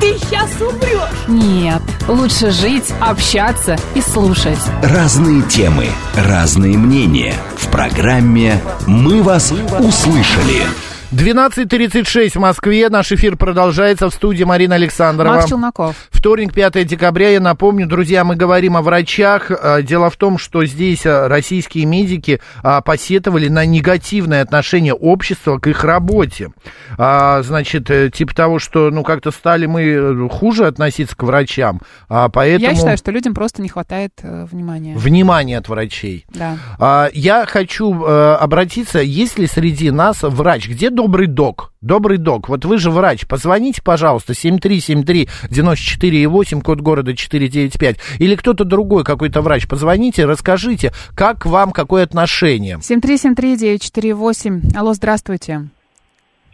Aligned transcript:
ты 0.00 0.18
сейчас 0.18 0.50
умрешь. 0.60 1.28
Нет, 1.28 1.82
лучше 2.08 2.50
жить, 2.50 2.92
общаться 3.00 3.78
и 3.94 4.00
слушать. 4.00 4.58
Разные 4.82 5.42
темы, 5.42 5.86
разные 6.14 6.76
мнения. 6.76 7.34
В 7.56 7.68
программе 7.68 8.60
«Мы 8.86 9.22
вас 9.22 9.52
услышали». 9.78 10.89
12.36 11.12 12.30
в 12.30 12.36
Москве. 12.36 12.88
Наш 12.88 13.10
эфир 13.10 13.36
продолжается 13.36 14.08
в 14.08 14.14
студии 14.14 14.44
Марина 14.44 14.76
Александрова. 14.76 15.34
Макс 15.34 15.48
Челноков. 15.48 15.96
Вторник, 16.10 16.52
5 16.54 16.86
декабря. 16.86 17.30
Я 17.30 17.40
напомню, 17.40 17.88
друзья, 17.88 18.22
мы 18.22 18.36
говорим 18.36 18.76
о 18.76 18.82
врачах. 18.82 19.50
А, 19.50 19.82
Дело 19.82 20.08
в 20.10 20.16
том, 20.16 20.38
что 20.38 20.64
здесь 20.64 21.04
а, 21.06 21.26
российские 21.28 21.86
медики 21.86 22.40
а, 22.62 22.80
посетовали 22.80 23.48
на 23.48 23.66
негативное 23.66 24.40
отношение 24.42 24.94
общества 24.94 25.58
к 25.58 25.66
их 25.66 25.82
работе. 25.82 26.52
А, 26.96 27.42
Значит, 27.42 27.90
э, 27.90 28.10
типа 28.10 28.32
того, 28.32 28.58
что, 28.60 28.90
ну, 28.90 29.02
как-то 29.02 29.32
стали 29.32 29.66
мы 29.66 29.82
э, 29.82 30.28
хуже 30.28 30.66
относиться 30.68 31.16
к 31.16 31.22
врачам. 31.24 31.80
А, 32.08 32.28
Поэтому 32.28 32.70
Я 32.70 32.76
считаю, 32.76 32.96
что 32.96 33.10
людям 33.10 33.34
просто 33.34 33.62
не 33.62 33.68
хватает 33.68 34.12
э, 34.22 34.46
внимания. 34.48 34.94
внимание 34.96 35.58
от 35.58 35.68
врачей. 35.68 36.24
Да. 36.28 36.56
А, 36.78 37.08
Я 37.12 37.46
хочу 37.46 38.00
э, 38.04 38.34
обратиться, 38.34 39.00
есть 39.00 39.40
ли 39.40 39.48
среди 39.48 39.90
нас 39.90 40.18
врач? 40.22 40.68
Где 40.68 40.90
добрый 41.00 41.28
док? 41.28 41.72
Добрый 41.80 42.18
док, 42.18 42.50
вот 42.50 42.66
вы 42.66 42.76
же 42.76 42.90
врач, 42.90 43.26
позвоните, 43.26 43.80
пожалуйста, 43.82 44.34
7373948, 44.34 46.60
код 46.60 46.80
города 46.82 47.16
495, 47.16 47.96
или 48.18 48.36
кто-то 48.36 48.64
другой, 48.64 49.02
какой-то 49.02 49.40
врач, 49.40 49.66
позвоните, 49.66 50.26
расскажите, 50.26 50.92
как 51.16 51.46
вам, 51.46 51.72
какое 51.72 52.04
отношение. 52.04 52.76
7373948. 52.80 54.76
Алло, 54.76 54.92
здравствуйте. 54.92 55.70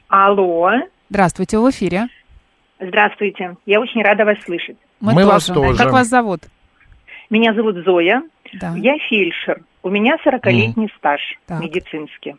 Алло, 0.09 0.71
Здравствуйте, 1.11 1.59
в 1.59 1.69
эфире. 1.71 2.07
здравствуйте. 2.79 3.57
Я 3.67 3.81
очень 3.81 4.01
рада 4.03 4.25
вас 4.25 4.39
слышать. 4.45 4.77
Мы 5.01 5.25
вас 5.25 5.47
тоже. 5.47 5.77
Как 5.77 5.91
вас 5.91 6.07
зовут? 6.07 6.43
Меня 7.31 7.53
зовут 7.55 7.75
Зоя. 7.85 8.23
Да. 8.61 8.75
Я 8.77 8.93
фельдшер. 9.11 9.63
У 9.83 9.91
меня 9.91 10.15
40-летний 10.25 10.89
стаж 10.99 11.21
Так. 11.47 11.61
медицинский. 11.61 12.37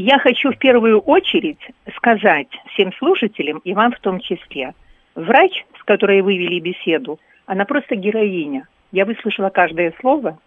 Я 0.00 0.20
хочу 0.20 0.52
в 0.52 0.58
первую 0.58 1.00
очередь 1.00 1.58
сказать 1.96 2.46
всем 2.72 2.92
слушателям, 2.98 3.58
и 3.64 3.74
вам 3.74 3.90
в 3.90 3.98
том 3.98 4.20
числе, 4.20 4.74
врач, 5.16 5.64
с 5.76 5.82
которой 5.82 6.22
вы 6.22 6.36
вели 6.38 6.60
беседу, 6.60 7.18
она 7.46 7.64
просто 7.64 7.96
героиня. 7.96 8.68
Я 8.92 9.04
выслушала 9.04 9.48
каждое 9.48 9.92
слово. 9.98 10.38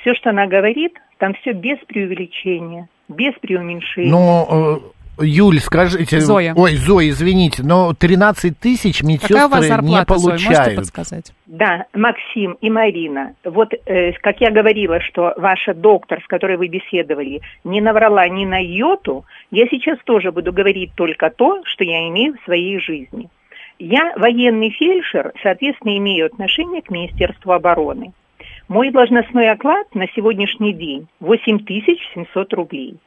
Все, 0.00 0.14
что 0.14 0.30
она 0.30 0.48
говорит, 0.48 0.98
там 1.18 1.34
все 1.34 1.52
без 1.52 1.78
преувеличения, 1.86 2.88
без 3.06 3.34
преуменьшения. 3.34 4.10
Ну, 4.10 4.46
э, 4.50 4.78
Юль, 5.20 5.58
скажите... 5.58 6.20
Зоя. 6.20 6.54
Ой, 6.56 6.76
Зоя, 6.76 7.08
извините, 7.08 7.62
но 7.62 7.92
13 7.94 8.58
тысяч 8.58 9.00
Какая 9.00 9.46
у 9.46 9.48
вас 9.48 9.60
медсестры 9.60 9.82
не 9.82 9.88
зарплата, 9.90 10.18
Зоя? 10.18 10.32
Можете 10.32 10.48
получают. 10.48 10.76
подсказать? 10.76 11.32
Да, 11.46 11.86
Максим 11.94 12.52
и 12.60 12.70
Марина, 12.70 13.34
вот 13.44 13.72
э, 13.72 14.12
как 14.20 14.40
я 14.40 14.50
говорила, 14.50 15.00
что 15.00 15.34
ваша 15.36 15.74
доктор, 15.74 16.22
с 16.22 16.26
которой 16.26 16.56
вы 16.56 16.68
беседовали, 16.68 17.40
не 17.64 17.80
наврала 17.80 18.28
ни 18.28 18.44
на 18.44 18.58
йоту, 18.58 19.24
я 19.50 19.66
сейчас 19.68 19.98
тоже 20.04 20.32
буду 20.32 20.52
говорить 20.52 20.92
только 20.94 21.30
то, 21.30 21.62
что 21.64 21.84
я 21.84 22.08
имею 22.08 22.34
в 22.34 22.44
своей 22.44 22.78
жизни. 22.80 23.28
Я 23.78 24.14
военный 24.16 24.70
фельдшер, 24.70 25.32
соответственно, 25.42 25.96
имею 25.98 26.26
отношение 26.26 26.82
к 26.82 26.90
Министерству 26.90 27.52
обороны. 27.52 28.12
Мой 28.68 28.90
должностной 28.90 29.50
оклад 29.50 29.94
на 29.94 30.06
сегодняшний 30.14 30.74
день 30.74 31.08
8700 31.20 32.52
рублей. 32.52 32.98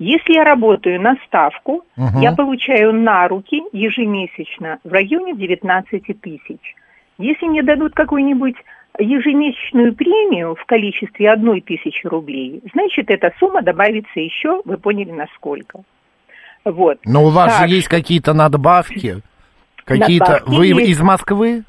Если 0.00 0.32
я 0.32 0.44
работаю 0.44 0.98
на 0.98 1.14
ставку, 1.26 1.84
Мгм. 1.96 2.20
я 2.20 2.32
получаю 2.32 2.94
на 2.94 3.28
руки 3.28 3.62
ежемесячно 3.72 4.78
в 4.82 4.90
районе 4.90 5.34
19 5.36 6.14
тысяч. 6.14 6.74
Если 7.18 7.46
мне 7.46 7.62
дадут 7.62 7.92
какую-нибудь 7.92 8.56
ежемесячную 8.98 9.94
премию 9.94 10.54
в 10.54 10.64
количестве 10.64 11.30
одной 11.30 11.60
тысячи 11.60 12.06
рублей, 12.06 12.62
значит, 12.72 13.10
эта 13.10 13.30
сумма 13.38 13.60
добавится 13.60 14.18
еще, 14.20 14.62
вы 14.64 14.78
поняли, 14.78 15.10
насколько. 15.10 15.82
Вот. 16.64 16.98
Но 17.04 17.24
у 17.26 17.28
вас 17.28 17.58
Так. 17.58 17.68
же 17.68 17.74
есть 17.74 17.88
какие-то 17.88 18.32
надбавки. 18.32 19.18
Какие-то... 19.84 20.32
Надбавки 20.32 20.56
Вы 20.56 20.66
есть. 20.66 20.90
из 20.92 21.00
Москвы? 21.00 21.64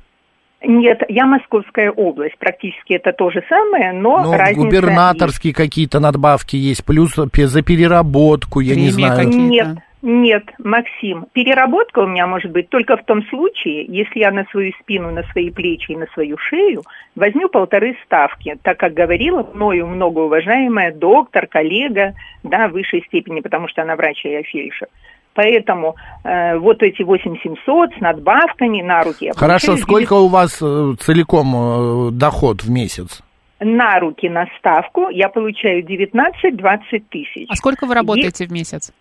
Нет, 0.64 1.02
я 1.10 1.26
Московская 1.26 1.90
область, 1.92 2.38
практически 2.38 2.94
это 2.94 3.14
то 3.14 3.32
же 3.32 3.44
самое, 3.50 3.94
но 3.94 4.24
Ну, 4.24 4.32
разница 4.34 4.60
губернаторские 4.62 5.54
какие-то 5.54 6.00
надбавки 6.00 6.56
есть, 6.56 6.86
плюс 6.86 7.16
за 7.16 7.62
переработку, 7.64 8.60
я 8.60 8.76
не 8.76 8.90
Премия 8.90 8.92
знаю. 8.92 9.26
какие- 9.26 9.42
есть. 9.42 9.60
Какие-то. 9.60 9.68
Нет, 9.70 9.84
нет, 10.04 10.44
Максим, 10.60 11.26
переработка 11.34 12.00
у 12.00 12.08
меня 12.08 12.28
может 12.28 12.52
быть 12.52 12.70
только 12.70 12.96
в 12.98 13.04
том 13.06 13.24
случае, 13.28 13.86
если 13.88 14.20
я 14.20 14.32
на 14.32 14.46
свою 14.52 14.72
спину, 14.82 15.12
на 15.12 15.24
свои 15.32 15.50
плечи 15.50 15.92
и 15.92 15.96
на 15.98 16.06
свою 16.14 16.38
шею 16.38 16.84
возьму 17.16 17.50
полторы 17.50 17.96
ставки, 18.06 18.56
так 18.62 18.78
как 18.78 18.94
говорила 18.94 19.48
мною 19.54 19.88
многоуважаемая 19.88 20.94
доктор, 20.94 21.48
коллега, 21.48 22.14
да, 22.44 22.68
в 22.68 22.72
высшей 22.74 23.04
степени, 23.08 23.42
потому 23.42 23.68
что 23.68 23.82
она 23.82 23.96
врач, 23.96 24.22
а 24.26 24.30
я 24.30 24.44
фельдшер. 24.44 24.88
Поэтому 25.34 25.96
э, 26.24 26.58
вот 26.58 26.84
эти 26.84 27.04
8700 27.04 27.96
с 27.98 28.02
надбавками 28.02 28.82
на 28.82 29.04
руки. 29.04 29.26
я 29.26 29.34
Хорошо, 29.34 29.78
сколько 29.78 30.14
у 30.14 30.28
вас 30.28 30.62
э, 30.62 30.94
целиком 31.00 32.10
э, 32.10 32.12
доход 32.12 32.64
в 32.64 32.70
месяц? 32.70 33.22
на 33.62 34.00
руки 34.00 34.28
на 34.28 34.48
ставку 34.58 35.10
я 35.10 35.30
получаю 35.30 35.84
19-20 35.84 37.04
тысяч. 37.10 37.48
А 37.48 37.56
сколько 37.56 37.86
вы 37.86 37.94
работаете 37.94 38.48
в 38.48 38.52
месяц? 38.52 38.92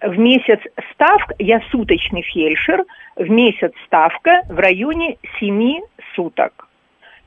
В 0.00 0.18
месяц 0.18 0.60
ставка, 0.92 1.34
я 1.38 1.60
суточный 1.70 2.22
фельдшер, 2.22 2.84
в 3.16 3.28
месяц 3.28 3.72
ставка 3.86 4.42
в 4.48 4.58
районе 4.58 5.16
7 5.38 5.80
суток. 6.14 6.68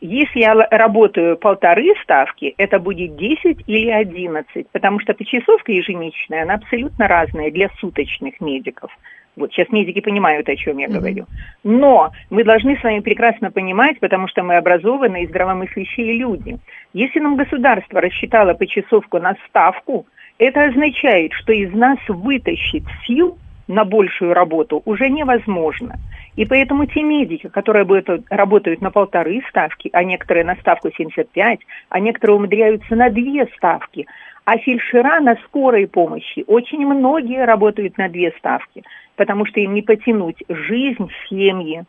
Если 0.05 0.41
я 0.41 0.53
работаю 0.53 1.37
полторы 1.37 1.93
ставки, 2.03 2.53
это 2.57 2.77
будет 2.77 3.15
10 3.15 3.63
или 3.67 3.89
11, 3.89 4.67
потому 4.73 4.99
что 4.99 5.13
почасовка 5.13 5.71
ежемесячная, 5.71 6.43
она 6.43 6.55
абсолютно 6.55 7.07
разная 7.07 7.49
для 7.51 7.69
суточных 7.79 8.41
медиков. 8.41 8.91
Вот 9.37 9.53
сейчас 9.53 9.69
медики 9.69 10.01
понимают, 10.01 10.49
о 10.49 10.57
чем 10.57 10.79
я 10.79 10.89
говорю. 10.89 11.25
Но 11.63 12.11
мы 12.29 12.43
должны 12.43 12.77
с 12.77 12.83
вами 12.83 12.99
прекрасно 12.99 13.49
понимать, 13.49 13.97
потому 14.01 14.27
что 14.27 14.43
мы 14.43 14.57
образованные 14.57 15.23
и 15.23 15.27
здравомыслящие 15.27 16.17
люди. 16.17 16.57
Если 16.91 17.21
нам 17.21 17.37
государство 17.37 18.01
рассчитало 18.01 18.55
почасовку 18.55 19.19
на 19.19 19.37
ставку, 19.47 20.05
это 20.37 20.65
означает, 20.65 21.31
что 21.31 21.53
из 21.53 21.71
нас 21.71 21.97
вытащить 22.09 22.83
сил 23.07 23.37
на 23.69 23.85
большую 23.85 24.33
работу 24.33 24.81
уже 24.83 25.09
невозможно. 25.09 25.95
И 26.35 26.45
поэтому 26.45 26.85
те 26.85 27.03
медики, 27.03 27.47
которые 27.47 27.85
будут- 27.85 28.25
работают 28.29 28.81
на 28.81 28.91
полторы 28.91 29.41
ставки, 29.49 29.89
а 29.93 30.03
некоторые 30.03 30.45
на 30.45 30.55
ставку 30.55 30.89
75, 30.95 31.59
а 31.89 31.99
некоторые 31.99 32.37
умудряются 32.37 32.95
на 32.95 33.09
две 33.09 33.47
ставки, 33.55 34.07
а 34.45 34.57
фельдшера 34.57 35.19
на 35.19 35.35
скорой 35.45 35.87
помощи, 35.87 36.43
очень 36.47 36.85
многие 36.85 37.45
работают 37.45 37.97
на 37.97 38.09
две 38.09 38.31
ставки, 38.37 38.83
потому 39.15 39.45
что 39.45 39.59
им 39.59 39.73
не 39.73 39.81
потянуть 39.81 40.43
жизнь, 40.49 41.07
семьи, 41.29 41.83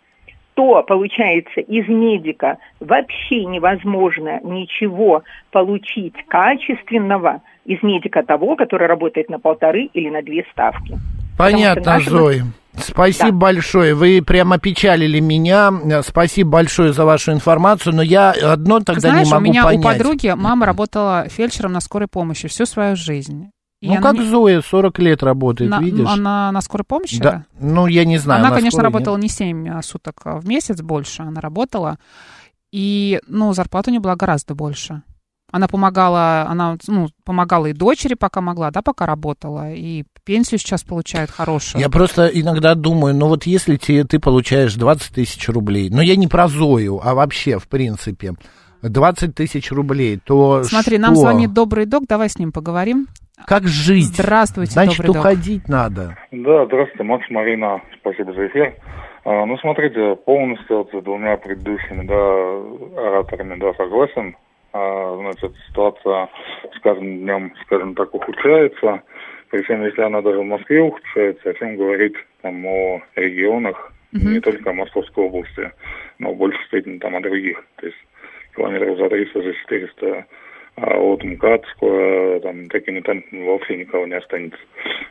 то, 0.55 0.83
получается, 0.85 1.61
из 1.61 1.89
медика 1.89 2.59
вообще 2.79 3.45
невозможно 3.45 4.41
ничего 4.45 5.25
получить 5.51 6.15
качественного 6.29 7.43
из 7.65 7.83
медика 7.83 8.23
того, 8.23 8.55
который 8.55 8.87
работает 8.87 9.29
на 9.31 9.41
полторы 9.41 9.89
или 9.93 10.09
на 10.11 10.23
две 10.23 10.45
ставки. 10.53 10.95
Понятно, 11.37 11.99
Зоя. 11.99 12.43
Спасибо 12.77 13.31
Да. 13.31 13.37
большое. 13.37 13.95
Вы 13.95 14.23
прямо 14.23 14.59
печалили 14.59 15.21
меня. 15.21 15.73
Спасибо 16.07 16.51
большое 16.51 16.93
за 16.93 17.05
вашу 17.05 17.33
информацию. 17.33 17.95
Но 17.95 18.03
я 18.03 18.31
одно 18.33 18.81
тогда 18.81 19.11
Знаешь, 19.11 19.27
не 19.27 19.33
могу 19.33 19.43
у 19.43 19.49
меня 19.51 19.65
понять. 19.65 19.81
у 19.81 19.83
подруги 19.83 20.33
мама 20.37 20.67
работала 20.67 21.27
фельдшером 21.29 21.73
на 21.73 21.81
скорой 21.81 22.09
помощи 22.09 22.49
всю 22.49 22.67
свою 22.67 22.97
жизнь. 22.97 23.51
И 23.81 23.87
Ну, 23.89 23.95
она 23.95 24.03
как 24.03 24.15
не- 24.15 24.25
Зоя, 24.25 24.63
40 24.63 24.99
лет 24.99 25.23
работает, 25.23 25.71
на, 25.71 25.79
видишь? 25.81 26.09
Она 26.09 26.51
на 26.53 26.61
скорой 26.63 26.85
помощи? 26.85 27.19
Да. 27.21 27.45
Ну, 27.61 27.87
я 27.87 28.05
не 28.07 28.17
знаю. 28.19 28.41
она, 28.41 28.49
на 28.51 28.57
конечно, 28.57 28.79
скорой 28.79 28.89
нет. 28.89 28.95
работала 28.95 29.17
не 29.19 29.29
7 29.29 29.83
суток 29.83 30.23
в 30.25 30.47
месяц 30.49 30.81
больше, 30.81 31.23
она 31.23 31.41
работала. 31.41 31.99
И, 32.73 33.21
ну, 33.29 33.53
зарплата 33.53 33.91
у 33.91 33.93
нее 33.93 34.01
была 34.01 34.17
гораздо 34.17 34.55
больше. 34.55 35.03
Она 35.55 35.69
помогала, 35.69 36.47
она, 36.49 36.77
ну, 36.89 37.07
помогала 37.25 37.67
и 37.67 37.73
дочери, 37.73 38.15
пока 38.15 38.41
могла, 38.41 38.73
да, 38.73 38.83
пока 38.83 39.07
работала, 39.07 39.71
и 39.71 40.03
пенсию 40.25 40.59
сейчас 40.59 40.83
получает 40.83 41.31
хорошую. 41.31 41.81
Я 41.81 41.89
просто 41.91 42.27
иногда 42.27 42.75
думаю, 42.75 43.15
ну 43.15 43.29
вот 43.29 43.45
если 43.45 43.77
те, 43.77 44.03
ты 44.03 44.19
получаешь 44.19 44.75
20 44.75 45.15
тысяч 45.15 45.49
рублей, 45.49 45.91
но 45.91 46.03
я 46.03 46.17
не 46.17 46.27
про 46.27 46.49
Зою, 46.49 47.01
а 47.05 47.15
вообще, 47.15 47.61
в 47.61 47.69
принципе, 47.69 48.33
20 48.83 49.33
тысяч 49.33 49.71
рублей, 49.71 50.19
то 50.19 50.65
Смотри, 50.65 50.97
что? 50.97 51.03
нам 51.03 51.15
звонит 51.15 51.53
добрый 51.53 51.87
док, 51.87 52.03
давай 52.09 52.29
с 52.29 52.37
ним 52.37 52.51
поговорим. 52.51 53.07
Как 53.47 53.69
жить? 53.69 54.07
Здравствуйте, 54.07 54.73
Значит, 54.73 55.07
добрый 55.07 55.15
док. 55.15 55.25
уходить 55.25 55.69
надо. 55.69 56.17
Да, 56.33 56.67
здравствуйте, 56.67 57.05
Макс, 57.05 57.31
Марина, 57.31 57.81
спасибо 58.01 58.33
за 58.33 58.49
эфир. 58.49 58.75
А, 59.25 59.47
ну, 59.47 59.57
смотрите, 59.59 60.17
полностью 60.17 60.79
вот 60.79 60.91
с 60.91 61.05
двумя 61.05 61.37
предыдущими, 61.37 62.05
да, 62.09 63.01
ораторами, 63.09 63.57
да, 63.61 63.73
согласен. 63.75 64.35
А, 64.77 65.04
значит, 65.17 65.53
ситуация 65.69 66.29
с 66.77 66.81
каждым 66.81 67.19
днем, 67.19 67.55
скажем 67.65 67.95
так, 67.95 68.15
ухудшается. 68.15 69.03
Причем, 69.51 69.85
если 69.85 70.03
она 70.03 70.21
даже 70.21 70.41
в 70.41 70.45
Москве 70.45 70.83
ухудшается, 70.83 71.51
о 71.51 71.55
чем 71.55 71.77
говорить 71.77 72.17
там 72.43 72.65
о 72.67 73.03
регионах, 73.15 73.93
не 74.13 74.41
только 74.41 74.71
о 74.71 74.75
Московской 74.75 75.25
области, 75.25 75.73
но 76.19 76.33
в 76.33 76.37
большей 76.37 76.65
степени 76.67 76.99
там 76.99 77.17
о 77.17 77.21
других. 77.21 77.65
То 77.77 77.87
есть 77.87 77.99
километров 78.55 78.97
за 78.99 79.09
300, 79.09 79.43
за 79.43 79.53
400 79.55 80.27
а 80.77 80.99
от 80.99 81.23
МКАД 81.23 81.63
скоро 81.77 82.41
там 82.41 82.67
такими 82.67 83.01
темпами 83.01 83.47
вообще 83.47 83.77
никого 83.77 84.07
не 84.07 84.15
останется. 84.15 84.59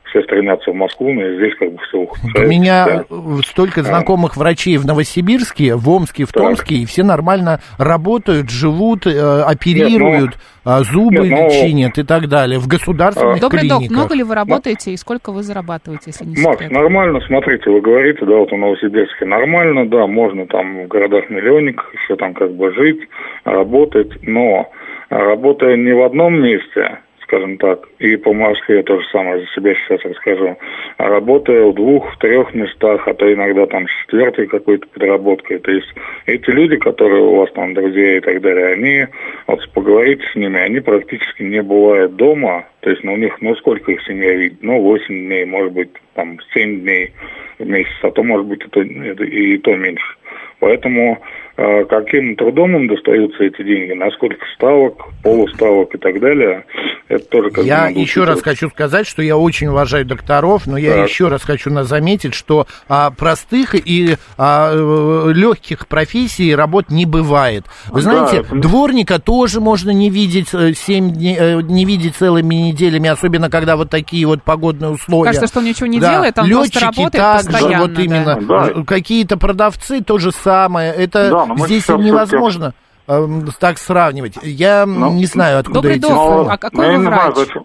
Все 0.10 0.22
стремятся 0.24 0.72
в 0.72 0.76
Москву, 0.76 1.12
но 1.14 1.26
и 1.26 1.38
здесь 1.38 1.56
как 1.58 1.72
бы 1.72 1.78
все 1.88 2.00
ухудшается. 2.00 2.44
У 2.44 2.48
меня 2.48 3.06
да. 3.10 3.38
столько 3.46 3.82
знакомых 3.82 4.36
врачей 4.36 4.78
в 4.78 4.86
Новосибирске, 4.86 5.76
в 5.76 5.90
Омске, 5.90 6.26
в 6.26 6.34
Так. 6.34 6.44
Томске, 6.44 6.76
и 6.76 6.86
все 6.86 7.04
нормально 7.04 7.62
работают, 7.80 8.50
живут, 8.50 9.08
э, 9.08 9.42
оперируют, 9.42 10.38
а, 10.66 10.84
зубы 10.84 11.28
Нет, 11.28 11.40
ну- 11.40 11.50
чинят 11.50 11.98
и 11.98 12.04
так 12.04 12.28
далее 12.28 12.60
в 12.60 12.68
государственных 12.68 13.40
Добрый 13.40 13.68
док, 13.68 13.80
клиниках. 13.80 13.98
много 13.98 14.16
ли 14.16 14.24
вы 14.24 14.36
работаете 14.36 14.92
и 14.92 14.98
сколько 14.98 15.32
вы 15.32 15.44
зарабатываете, 15.44 16.04
если 16.08 16.26
не 16.26 16.42
Макс, 16.42 16.58
секрет? 16.58 16.72
нормально, 16.72 17.20
смотрите, 17.28 17.70
вы 17.70 17.82
говорите, 17.82 18.26
да, 18.26 18.36
вот 18.36 18.52
в 18.52 18.58
Новосибирске 18.58 19.26
нормально, 19.26 19.88
да, 19.88 20.08
можно 20.08 20.46
там 20.46 20.84
в 20.84 20.88
городах-миллионниках 20.88 21.94
еще 21.94 22.16
там 22.16 22.34
как 22.34 22.54
бы 22.54 22.74
жить, 22.74 23.00
работать, 23.46 24.12
но 24.24 24.62
а, 24.62 24.83
работая 25.10 25.76
не 25.78 25.94
в 25.94 26.02
одном 26.02 26.42
месте, 26.42 27.00
скажем 27.34 27.58
так, 27.58 27.88
и 28.00 28.16
по 28.16 28.34
Москве 28.34 28.84
то 28.84 29.00
же 29.00 29.08
самое 29.12 29.40
за 29.40 29.48
себя 29.48 29.74
сейчас 29.74 30.02
расскажу, 30.04 30.56
а 30.98 31.10
работая 31.10 31.66
в 31.66 31.74
двух, 31.74 32.14
в 32.14 32.18
трех 32.20 32.54
местах, 32.54 33.08
а 33.08 33.14
то 33.14 33.32
иногда 33.34 33.66
там 33.66 33.88
с 33.88 33.92
четвертой 34.06 34.48
какой-то 34.48 34.88
подработкой, 34.88 35.60
то 35.60 35.72
есть 35.72 35.88
эти 36.28 36.50
люди, 36.52 36.78
которые 36.78 37.24
у 37.24 37.38
вас 37.38 37.52
там 37.54 37.74
друзья 37.74 38.18
и 38.18 38.20
так 38.20 38.42
далее, 38.42 38.68
они, 38.74 39.08
вот 39.48 39.68
поговорите 39.74 40.24
с 40.32 40.36
ними, 40.36 40.60
они 40.60 40.80
практически 40.80 41.42
не 41.44 41.64
бывают 41.64 42.16
дома, 42.16 42.66
то 42.82 42.90
есть 42.90 43.04
ну, 43.04 43.14
у 43.14 43.18
них, 43.18 43.42
ну 43.42 43.56
сколько 43.56 43.92
их 43.92 44.04
семья 44.04 44.34
видит, 44.34 44.60
ну 44.62 44.80
8 44.82 45.08
дней, 45.08 45.46
может 45.46 45.72
быть, 45.72 45.90
там 46.14 46.38
7 46.54 46.82
дней 46.82 47.14
в 47.58 47.68
месяц, 47.68 47.94
а 48.04 48.12
то 48.12 48.24
может 48.24 48.46
быть 48.46 48.64
и 48.64 48.68
то, 48.68 48.82
и 48.82 49.58
то 49.58 49.76
меньше. 49.76 50.16
Поэтому 50.60 51.20
каким 51.56 52.36
трудом 52.36 52.76
им 52.76 52.88
достаются 52.88 53.44
эти 53.44 53.62
деньги, 53.64 53.94
на 53.94 54.10
сколько 54.12 54.38
ставок, 54.56 54.96
полуставок 55.22 55.94
и 55.94 55.98
так 56.00 56.20
далее, 56.20 56.66
это 57.10 57.26
тоже 57.26 57.50
как 57.52 57.64
бы 57.64 57.68
Я 57.70 57.86
надо 57.88 58.00
еще 58.00 58.24
раз 58.24 58.42
хочу 58.42 58.70
сказать, 58.70 59.06
что 59.08 59.22
я 59.22 59.38
очень 59.38 59.68
уважаю 59.68 60.04
докторов, 60.06 60.66
но 60.66 60.78
я 60.78 60.96
Так. 60.96 61.10
еще 61.10 61.28
раз 61.28 61.44
хочу 61.44 61.70
на- 61.70 61.84
заметить, 61.84 62.34
что 62.34 62.66
а, 62.90 63.12
простых 63.12 63.76
и 63.76 64.16
а, 64.38 64.74
легких 65.32 65.88
профессий 65.88 66.56
работ 66.56 66.90
не 66.90 67.06
бывает. 67.06 67.66
Вы 67.90 68.02
Да, 68.02 68.12
знаете, 68.12 68.38
это- 68.38 68.56
дворника 68.56 69.20
тоже 69.20 69.60
можно 69.62 69.92
не 69.92 70.10
видеть 70.10 70.48
э, 70.54 70.74
семь 70.74 71.12
дней, 71.12 71.36
э, 71.40 71.62
не 71.62 71.86
видеть 71.86 72.16
целыми 72.16 72.56
неделями, 72.56 73.10
особенно 73.10 73.50
когда 73.52 73.76
вот 73.76 73.90
такие 73.92 74.26
вот 74.26 74.42
погодные 74.44 74.92
условия. 74.92 75.30
Кажется, 75.30 75.48
что 75.48 75.60
он 75.60 75.66
ничего 75.66 75.86
не 75.88 76.00
Да, 76.00 76.10
делает, 76.12 76.40
он 76.40 76.50
просто 76.50 76.64
летчики 76.80 76.84
работает 76.84 77.12
также, 77.14 77.50
постоянно, 77.52 77.82
вот 77.88 78.00
именно, 78.00 78.40
да. 78.42 78.84
Какие-то 78.88 79.38
продавцы 79.38 80.02
то 80.02 80.18
же 80.18 80.32
самое. 80.32 80.92
Это 80.94 81.30
Да, 81.30 81.43
но 81.46 81.56
мы 81.56 81.66
здесь 81.68 81.88
невозможно 81.90 82.74
эм, 83.08 83.46
так 83.60 83.78
сравнивать. 83.78 84.38
Я 84.44 84.86
Ну, 84.86 85.12
не 85.14 85.26
знаю, 85.26 85.60
откуда 85.60 85.80
Добрый 85.82 85.98
эти 85.98 86.06
слова. 86.06 86.54
а 86.54 86.58
какой 86.58 86.86
я 86.88 86.98
вы 86.98 87.04
знаю, 87.04 87.22
врач? 87.34 87.36
зачем. 87.36 87.64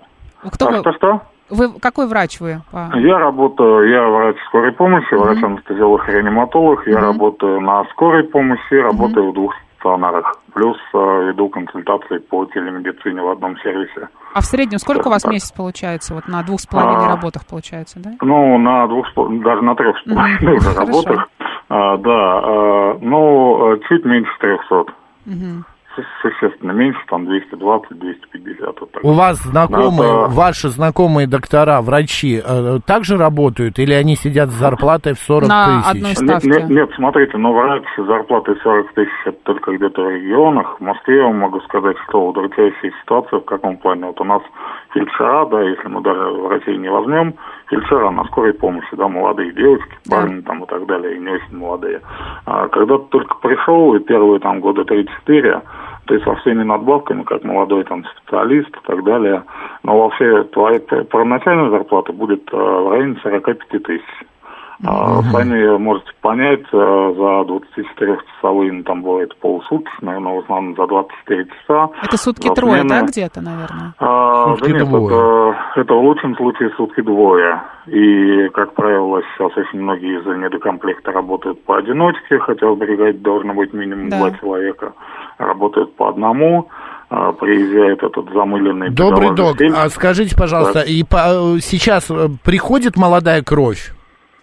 Кто 0.53 0.69
А 0.69 0.71
вы? 0.71 0.79
что-что? 0.81 1.23
Вы 1.51 1.73
какой 1.81 2.07
врач 2.07 2.41
вы? 2.41 2.61
Я 2.73 3.19
работаю, 3.19 3.89
я 3.91 4.07
врач 4.07 4.37
скорой 4.49 4.73
помощи, 4.73 5.15
врач-анестезиолог 5.15 6.07
и 6.09 6.13
реаниматолог. 6.13 6.87
Я 6.87 7.01
работаю 7.01 7.61
на 7.61 7.85
скорой 7.93 8.25
помощи, 8.25 8.75
работаю 8.75 9.31
в 9.31 9.35
двух 9.35 9.55
стационарах. 9.79 10.37
Плюс 10.53 10.77
э, 10.93 10.99
веду 11.29 11.49
консультации 11.49 12.19
по 12.19 12.45
телемедицине 12.47 13.23
в 13.23 13.31
одном 13.31 13.57
сервисе. 13.61 14.09
А 14.35 14.41
в 14.41 14.45
среднем 14.45 14.79
сколько 14.79 15.07
у 15.09 15.11
вас 15.11 15.23
Так. 15.23 15.33
месяц 15.33 15.53
получается? 15.53 16.15
Вот 16.15 16.27
на 16.29 16.43
двух 16.43 16.61
с 16.61 16.67
половиной 16.67 17.07
А. 17.07 17.09
работах 17.09 17.47
получается, 17.47 17.99
да? 18.01 18.11
Ну, 18.21 18.59
на 18.59 18.87
двух, 18.89 19.07
даже 19.15 19.63
на 19.63 19.75
трех 19.77 19.97
с 19.99 20.03
половиной 20.03 20.59
работах. 20.77 21.29
А, 21.69 21.97
да, 21.99 22.11
а, 22.11 22.99
ну, 23.01 23.79
чуть 23.89 24.05
меньше 24.05 24.31
300. 24.41 24.93
Мгм. 25.27 25.65
Су- 25.99 26.05
Существенно 26.31 26.73
меньше, 26.73 27.01
там 27.09 27.25
220-250. 27.27 28.77
Вот 28.81 28.93
так. 28.93 29.05
У 29.05 29.13
вас 29.13 29.37
знакомые, 29.43 30.13
Да, 30.13 30.29
да. 30.29 30.35
ваши 30.35 30.69
знакомые 30.69 31.27
доктора, 31.27 31.81
врачи, 31.83 32.41
э, 32.45 32.79
также 32.87 33.17
работают 33.17 33.79
или 33.79 33.93
они 33.93 34.17
сидят 34.17 34.51
с 34.51 34.55
зарплатой 34.55 35.15
в 35.15 35.19
40 35.19 35.49
На 35.49 35.67
тысяч? 35.83 35.91
одной 35.91 36.11
Нет, 36.11 36.19
ставки. 36.19 36.47
нет, 36.47 36.69
нет, 36.71 36.91
смотрите, 36.97 37.37
но 37.39 37.53
врач 37.53 37.83
с 37.97 38.03
зарплатой 38.05 38.57
40 38.63 38.93
тысяч 38.95 39.13
это 39.27 39.39
только 39.45 39.73
где-то 39.77 40.03
в 40.03 40.11
регионах. 40.11 40.77
В 40.79 40.85
Москве 40.85 41.17
я 41.19 41.25
вам 41.25 41.39
могу 41.39 41.61
сказать, 41.63 41.97
что 42.09 42.29
удручающая 42.29 42.93
ситуация 43.03 43.41
в 43.41 43.45
каком 43.45 43.77
плане. 43.79 44.07
Вот 44.07 44.21
у 44.21 44.25
нас 44.25 44.43
фельдшера, 44.95 45.47
да, 45.47 45.63
если 45.63 45.89
мы 45.89 46.01
даже 46.03 46.21
в 46.21 46.49
России 46.49 46.77
не 46.77 46.89
возьмем, 46.91 47.35
фельдшера 47.69 48.11
на 48.11 48.25
скорой 48.25 48.55
помощи, 48.55 48.89
да, 48.97 49.09
молодые 49.09 49.53
девочки, 49.53 49.93
Да. 50.07 50.17
парни 50.17 50.41
там 50.43 50.65
и 50.65 50.67
так 50.67 50.87
далее, 50.87 51.17
и 51.17 51.19
не 51.19 51.31
очень 51.31 51.57
молодые. 51.57 52.01
А 52.47 52.69
когда 52.69 52.99
ты 52.99 53.05
только 53.11 53.35
пришел, 53.37 53.95
и 53.95 53.99
первые 54.01 54.41
там 54.41 54.61
года 54.61 54.83
3-4, 54.85 55.63
ты 56.09 56.19
со 56.21 56.35
всеми 56.37 56.63
надбавками, 56.65 57.23
как 57.23 57.45
молодой 57.45 57.85
там 57.85 58.05
специалист 58.17 58.69
и 58.71 58.87
так 58.87 59.05
далее, 59.05 59.45
но 59.83 59.99
вообще 59.99 60.45
твоя 60.45 60.79
первоначальная 60.81 61.71
зарплата 61.71 62.13
будет 62.13 62.43
э, 62.53 62.57
в 62.57 62.91
районе 62.91 63.17
45 63.23 63.59
тысяч. 63.85 64.03
А, 64.87 65.23
Сами 65.33 65.77
можете 65.77 66.09
понять, 66.21 66.63
э, 66.73 67.13
за 67.17 67.43
24-часовые, 67.43 68.71
ну, 68.73 68.83
там 68.85 69.03
бывает 69.03 69.37
полусуточные, 69.41 70.21
но 70.21 70.37
в 70.37 70.39
основном 70.45 70.77
за 70.77 70.87
24 70.87 71.47
часа. 71.47 71.91
Это 72.05 72.17
сутки 72.17 72.49
трое, 72.55 72.85
да, 72.85 73.03
где-то, 73.03 73.41
наверное? 73.41 73.93
А, 73.99 74.55
Сутки 74.55 74.71
да 74.71 74.79
нет, 74.79 74.89
двое. 74.89 75.07
это, 75.07 75.81
это 75.81 75.95
в 75.95 76.05
лучшем 76.05 76.37
случае 76.37 76.71
сутки 76.77 77.01
двое. 77.01 77.61
И, 77.87 78.49
как 78.51 78.75
правило, 78.75 79.21
сейчас 79.37 79.57
очень 79.57 79.81
многие 79.83 80.21
из-за 80.21 80.37
недокомплекта 80.37 81.11
работают 81.11 81.65
поодиночке, 81.65 82.39
хотя 82.39 82.73
бригаде 82.73 83.19
должно 83.19 83.55
быть 83.55 83.73
минимум 83.73 84.11
Да. 84.11 84.19
два 84.19 84.31
человека. 84.39 84.93
Работают 85.39 85.95
по 85.97 86.09
одному, 86.09 86.69
а, 87.11 87.33
приезжает 87.33 88.03
этот 88.03 88.33
замыленный 88.33 88.91
Добрый 88.91 89.35
док, 89.35 89.57
а 89.75 89.89
скажите, 89.89 90.37
пожалуйста, 90.37 90.81
и 90.81 91.03
по- 91.05 91.57
э, 91.57 91.61
сейчас 91.61 92.11
э, 92.11 92.29
приходит 92.45 92.97
молодая 92.97 93.43
кровь? 93.43 93.93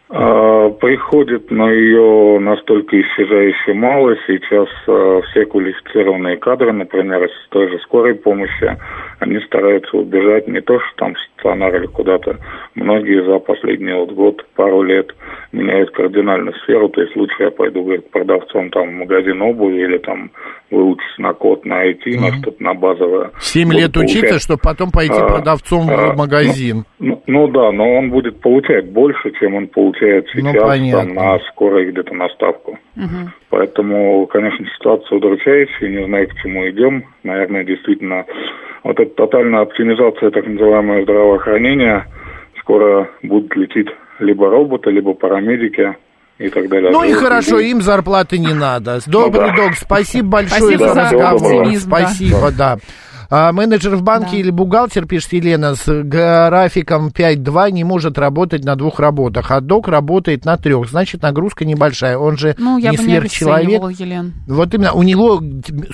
А, 0.09 0.69
Приходит 0.69 1.49
на 1.49 1.71
ее 1.71 2.39
настолько 2.39 2.99
исчезающе 3.01 3.73
мало. 3.73 4.15
Сейчас 4.27 4.67
а, 4.87 5.21
все 5.29 5.45
квалифицированные 5.45 6.37
кадры, 6.37 6.71
например, 6.73 7.23
из 7.23 7.31
той 7.49 7.69
же 7.69 7.79
скорой 7.79 8.13
помощи, 8.13 8.77
они 9.19 9.39
стараются 9.41 9.97
убежать 9.97 10.47
не 10.47 10.61
то, 10.61 10.79
что 10.79 10.95
там 10.97 11.15
в 11.15 11.19
стационар 11.19 11.75
или 11.75 11.87
куда-то. 11.87 12.37
Многие 12.75 13.25
за 13.25 13.39
последний 13.39 13.93
вот 13.93 14.11
год, 14.11 14.45
пару 14.55 14.83
лет 14.83 15.15
меняют 15.51 15.91
кардинально 15.91 16.51
сферу. 16.63 16.89
То 16.89 17.01
есть 17.01 17.15
лучше 17.15 17.43
я 17.43 17.51
пойду, 17.51 17.83
говорит, 17.83 18.11
продавцом 18.11 18.69
там 18.69 18.89
в 18.89 18.93
магазин 18.93 19.41
обуви 19.41 19.83
или 19.83 19.97
там 19.97 20.29
выучусь 20.69 21.17
на 21.17 21.33
код, 21.33 21.65
на 21.65 21.85
IT, 21.85 22.19
на 22.19 22.31
что-то 22.39 22.61
на 22.61 22.73
базовое. 22.73 23.31
Семь 23.39 23.71
лет 23.73 23.95
учиться, 23.97 24.39
чтобы 24.39 24.59
потом 24.63 24.91
пойти 24.91 25.15
А, 25.17 25.27
продавцом 25.27 25.89
а, 25.89 26.13
в 26.13 26.17
магазин. 26.17 26.77
Ну, 26.77 26.94
ну 26.99 27.47
да, 27.49 27.71
но 27.71 27.95
он 27.97 28.09
будет 28.09 28.39
получать 28.39 28.89
больше, 28.91 29.31
чем 29.39 29.55
он 29.55 29.67
получает 29.67 30.27
Ну, 30.33 30.41
сейчас 30.51 30.63
понятно. 30.63 31.13
там, 31.15 31.25
на 31.25 31.39
скорой 31.51 31.91
где-то 31.91 32.13
на 32.13 32.29
ставку. 32.29 32.79
Мгм. 32.95 33.33
Поэтому, 33.49 34.25
конечно, 34.27 34.65
ситуация 34.77 35.17
удручающая, 35.17 35.89
не 35.89 36.05
знаю, 36.05 36.27
к 36.29 36.35
чему 36.41 36.69
идем. 36.69 37.03
Наверное, 37.23 37.63
действительно, 37.65 38.25
вот 38.83 38.99
эта 38.99 39.13
тотальная 39.15 39.61
оптимизация 39.61 40.31
так 40.31 40.47
называемого 40.47 41.03
здравоохранения 41.03 42.05
скоро 42.59 43.09
будут 43.23 43.55
лететь 43.55 43.87
либо 44.19 44.49
роботы, 44.49 44.89
либо 44.91 45.13
парамедики 45.13 45.95
и 46.37 46.49
так 46.49 46.67
далее. 46.69 46.91
Ну 46.91 47.03
и 47.03 47.11
хорошо, 47.13 47.59
им 47.59 47.81
зарплаты 47.81 48.37
не 48.39 48.53
надо. 48.53 48.99
Добрый 49.07 49.51
Ну 49.51 49.55
да. 49.57 49.63
док, 49.65 49.73
спасибо 49.75 50.29
большое 50.29 50.61
Спасибо 50.61 50.87
за 50.87 50.93
за 50.93 51.01
разговор. 51.01 51.33
оптимизм, 51.35 51.89
да. 51.89 51.97
Спасибо, 51.97 52.51
да. 52.57 52.77
А, 53.29 53.51
менеджер 53.51 53.95
в 53.95 54.03
банке 54.03 54.31
Да. 54.31 54.37
или 54.37 54.49
бухгалтер, 54.51 55.05
пишет 55.05 55.33
Елена, 55.33 55.75
с 55.75 55.85
графиком 56.03 57.09
5-2 57.09 57.71
не 57.71 57.83
может 57.83 58.17
работать 58.17 58.63
на 58.63 58.75
двух 58.75 58.99
работах, 58.99 59.51
а 59.51 59.61
док 59.61 59.87
работает 59.87 60.45
на 60.45 60.57
трех, 60.57 60.89
значит 60.89 61.21
нагрузка 61.21 61.65
небольшая, 61.65 62.17
он 62.17 62.37
же 62.37 62.55
Ну, 62.57 62.77
я 62.77 62.91
не 62.91 62.97
не 62.97 63.03
сверхчеловек. 63.03 63.59
обесценивала, 63.59 63.89
Елен. 63.89 64.33
Вот 64.47 64.73
именно, 64.73 64.93
у 64.93 65.03
него 65.03 65.41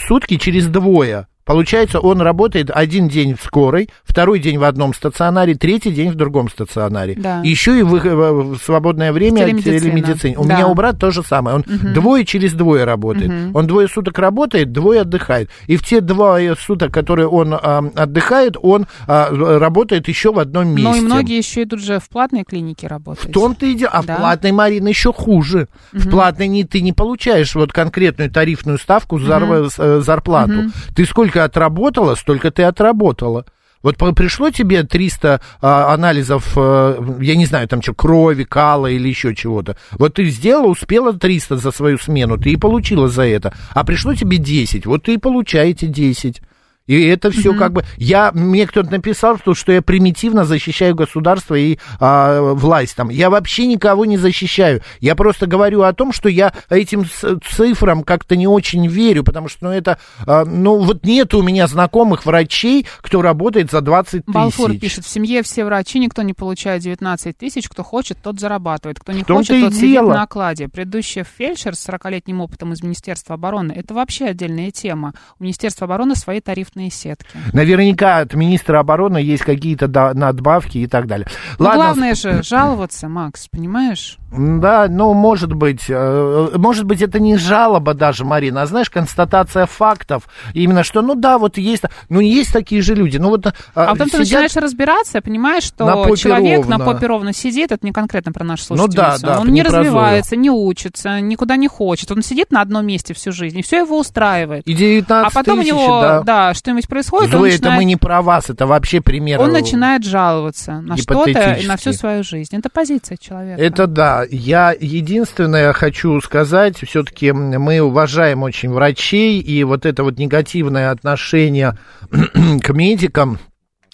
сутки 0.07 0.38
через 0.38 0.67
двое. 0.67 1.27
Получается, 1.45 2.00
он 2.00 2.21
работает 2.21 2.69
один 2.74 3.07
день 3.07 3.36
в 3.36 3.41
скорой, 3.43 3.89
второй 4.03 4.39
день 4.39 4.57
в 4.57 4.63
одном 4.63 4.93
стационаре, 4.93 5.55
третий 5.55 5.91
день 5.91 6.12
в 6.12 6.15
другом 6.15 6.50
стационаре. 6.50 7.15
Да. 7.17 7.41
Еще 7.43 7.79
и 7.79 7.83
в, 7.83 7.91
в 7.93 8.57
свободное 8.63 9.12
время 9.12 9.45
Телемедицина. 9.45 9.79
телемедицине. 9.79 10.38
У 10.38 10.45
Да. 10.45 10.55
меня 10.55 10.67
у 10.67 10.74
брата 10.75 11.00
то 11.00 11.12
же 11.12 11.24
самое. 11.24 11.57
Он 11.57 11.65
двое 11.93 12.25
через 12.25 12.53
двое 12.53 12.83
работает. 12.83 13.31
Он 13.53 13.67
двое 13.67 13.88
суток 13.88 14.17
работает, 14.19 14.71
двое 14.71 15.01
отдыхает. 15.01 15.50
И 15.67 15.77
в 15.77 15.83
те 15.83 16.00
двое 16.01 16.55
суток, 16.55 16.93
которые 16.93 17.27
он 17.27 17.53
а, 17.53 17.83
отдыхает, 17.95 18.55
он 18.62 18.86
а, 19.07 19.29
работает 19.60 20.07
еще 20.07 20.31
в 20.31 20.39
одном 20.39 20.69
месте. 20.69 20.83
Но 20.83 20.95
и 20.95 21.01
многие 21.01 21.38
еще 21.38 21.63
идут 21.63 21.81
же 21.81 22.00
в 22.00 22.07
платные 22.10 22.43
клиники 22.43 22.86
работать. 22.86 23.25
В 23.25 23.31
том-то 23.31 23.65
и 23.65 23.74
дело. 23.74 23.91
А 23.93 24.03
Да. 24.03 24.15
в 24.15 24.17
платной, 24.19 24.51
Марина, 24.51 24.88
еще 24.89 25.12
хуже. 25.12 25.67
В 25.91 26.10
платной 26.10 26.48
не, 26.48 26.63
ты 26.63 26.81
не 26.81 26.93
получаешь 26.93 27.55
вот 27.55 27.74
конкретную 27.74 28.29
тарифную 28.29 28.77
ставку 28.77 29.17
зар- 29.19 29.69
с- 29.69 29.79
э, 29.79 30.01
зарплату. 30.01 30.65
Ты 30.95 31.05
сколько 31.05 31.30
отработала, 31.39 32.15
столько 32.15 32.51
ты 32.51 32.63
отработала. 32.63 33.45
Вот 33.83 33.97
пришло 34.15 34.51
тебе 34.51 34.83
300 34.83 35.41
а, 35.61 35.93
анализов, 35.93 36.53
э, 36.55 37.17
я 37.19 37.35
не 37.35 37.45
знаю, 37.45 37.67
там 37.67 37.81
что, 37.81 37.95
крови, 37.95 38.43
кала 38.43 38.88
или 38.88 39.07
еще 39.07 39.33
чего-то. 39.33 39.75
Вот 39.93 40.15
ты 40.15 40.25
сделала, 40.25 40.67
успела 40.67 41.13
300 41.13 41.57
за 41.57 41.71
свою 41.71 41.97
смену, 41.97 42.38
ты 42.38 42.51
и 42.51 42.57
получила 42.57 43.07
за 43.07 43.23
это. 43.25 43.53
А 43.71 43.83
пришло 43.83 44.13
тебе 44.13 44.38
10, 44.38 44.85
вот 44.85 45.03
ты 45.03 45.15
и 45.15 45.17
получаете 45.17 45.88
10. 45.88 46.41
И 46.88 47.05
это 47.05 47.31
все 47.31 47.53
как 47.53 47.73
бы... 47.73 47.83
Я, 47.97 48.31
мне 48.33 48.65
кто-то 48.67 48.91
написал, 48.91 49.38
что, 49.38 49.53
что 49.53 49.71
я 49.71 49.81
примитивно 49.81 50.45
защищаю 50.45 50.95
государство 50.95 51.55
и 51.55 51.77
а, 52.00 52.53
власть 52.53 52.95
там. 52.95 53.09
Я 53.09 53.29
вообще 53.29 53.67
никого 53.67 54.05
не 54.05 54.17
защищаю. 54.17 54.81
Я 55.00 55.15
просто 55.15 55.47
говорю 55.47 55.83
о 55.83 55.93
том, 55.93 56.11
что 56.11 56.27
я 56.27 56.53
этим 56.69 57.05
цифрам 57.50 58.03
как-то 58.03 58.35
не 58.35 58.47
очень 58.47 58.88
верю, 58.88 59.23
потому 59.23 59.47
что, 59.47 59.65
ну, 59.65 59.71
это... 59.71 60.00
а, 60.25 60.43
ну, 60.43 60.79
вот 60.79 61.05
нет 61.05 61.33
у 61.33 61.41
меня 61.41 61.67
знакомых 61.67 62.25
врачей, 62.25 62.85
кто 63.01 63.21
работает 63.21 63.71
за 63.71 63.81
20 63.81 64.11
тысяч. 64.11 64.23
Балфур 64.27 64.77
пишет, 64.77 65.05
в 65.05 65.09
семье 65.09 65.43
все 65.43 65.65
врачи, 65.65 66.00
никто 66.00 66.23
не 66.23 66.33
получает 66.33 66.81
19 66.81 67.38
тысяч, 67.38 67.69
кто 67.69 67.83
хочет, 67.83 68.17
тот 68.21 68.39
зарабатывает, 68.39 69.00
кто 69.00 69.11
не 69.11 69.23
хочет, 69.23 69.61
тот 69.61 69.73
сидит 69.73 69.91
дело. 69.91 70.13
на 70.13 70.23
окладе. 70.23 70.67
Предыдущий 70.67 71.23
фельдшер 71.23 71.75
с 71.75 71.88
40-летним 71.88 72.41
опытом 72.41 72.73
из 72.73 72.81
Министерства 72.81 73.35
обороны, 73.35 73.71
это 73.71 73.93
вообще 73.93 74.25
отдельная 74.25 74.71
тема. 74.71 75.13
У 75.39 75.43
Министерства 75.43 75.85
обороны 75.85 76.15
свои 76.15 76.41
тарифные 76.71 76.89
сетки. 76.89 77.37
Наверняка 77.53 78.19
от 78.19 78.33
министра 78.33 78.79
обороны 78.79 79.17
есть 79.17 79.43
какие-то 79.43 79.87
надбавки 80.13 80.77
и 80.77 80.87
так 80.87 81.05
далее. 81.07 81.27
Но 81.59 81.65
Ладно, 81.65 81.83
главное 81.83 82.15
же 82.15 82.41
жаловаться, 82.43 83.07
Макс, 83.09 83.47
понимаешь? 83.49 84.17
Да, 84.31 84.87
ну, 84.89 85.13
может 85.13 85.51
быть, 85.53 85.85
э, 85.89 86.49
может 86.55 86.85
быть, 86.85 87.01
это 87.01 87.19
не 87.19 87.35
жалоба 87.35 87.93
даже, 87.93 88.23
Марина, 88.23 88.61
а, 88.61 88.65
знаешь, 88.65 88.89
констатация 88.89 89.65
фактов. 89.65 90.29
Именно 90.53 90.83
что, 90.85 91.01
ну 91.01 91.15
да, 91.15 91.37
вот 91.37 91.57
есть, 91.57 91.83
ну, 92.07 92.21
есть 92.21 92.53
такие 92.53 92.81
же 92.81 92.95
люди. 92.95 93.17
Ну, 93.17 93.27
вот 93.29 93.45
э, 93.47 93.51
А 93.75 93.91
потом 93.91 94.07
ты 94.07 94.11
сидят- 94.11 94.19
начинаешь 94.19 94.55
разбираться, 94.55 95.21
понимаешь, 95.21 95.63
что 95.63 95.85
на 95.85 96.15
человек 96.15 96.65
на 96.67 96.79
попе 96.79 97.07
ровно 97.07 97.33
сидит, 97.33 97.73
это 97.73 97.85
не 97.85 97.91
конкретно 97.91 98.31
про 98.31 98.45
нашу 98.45 98.75
Ну 98.75 98.87
да, 98.87 99.17
да, 99.21 99.39
он 99.39 99.47
не 99.47 99.61
не 99.61 99.63
развивается, 99.63 100.37
не 100.37 100.49
учится, 100.49 101.19
никуда 101.19 101.57
не 101.57 101.67
хочет. 101.67 102.09
Он 102.11 102.21
сидит 102.21 102.51
на 102.51 102.61
одном 102.61 102.85
месте 102.85 103.13
всю 103.13 103.33
жизнь, 103.33 103.59
и 103.59 103.61
все 103.61 103.79
его 103.79 103.99
устраивает. 103.99 104.65
И 104.65 104.73
19 104.73 105.27
А 105.27 105.29
потом 105.35 105.59
тысяч, 105.59 105.73
у 105.73 105.75
него, 105.75 106.01
да. 106.01 106.21
да, 106.21 106.53
что-нибудь 106.61 106.87
происходит, 106.87 107.33
он 107.33 107.41
Зоя, 107.41 107.51
это 107.51 107.63
начинает, 107.63 107.77
мы 107.77 107.85
не 107.85 107.95
про 107.95 108.21
вас, 108.21 108.49
это 108.49 108.67
вообще 108.67 109.01
пример. 109.01 109.41
он 109.41 109.51
начинает 109.51 110.05
жаловаться 110.05 110.79
на 110.81 110.95
что-то 110.95 111.53
и 111.53 111.67
на 111.67 111.75
всю 111.75 111.93
свою 111.93 112.23
жизнь. 112.23 112.55
Это 112.55 112.69
позиция 112.69 113.17
человека. 113.17 113.61
Это 113.61 113.87
да. 113.87 114.23
Я 114.29 114.75
единственное 114.79 115.73
хочу 115.73 116.21
сказать, 116.21 116.77
все-таки 116.77 117.31
мы 117.31 117.79
уважаем 117.81 118.43
очень 118.43 118.71
врачей, 118.71 119.39
и 119.39 119.63
вот 119.63 119.85
это 119.85 120.03
вот 120.03 120.17
негативное 120.19 120.91
отношение 120.91 121.77
к 122.11 122.69
медикам, 122.73 123.39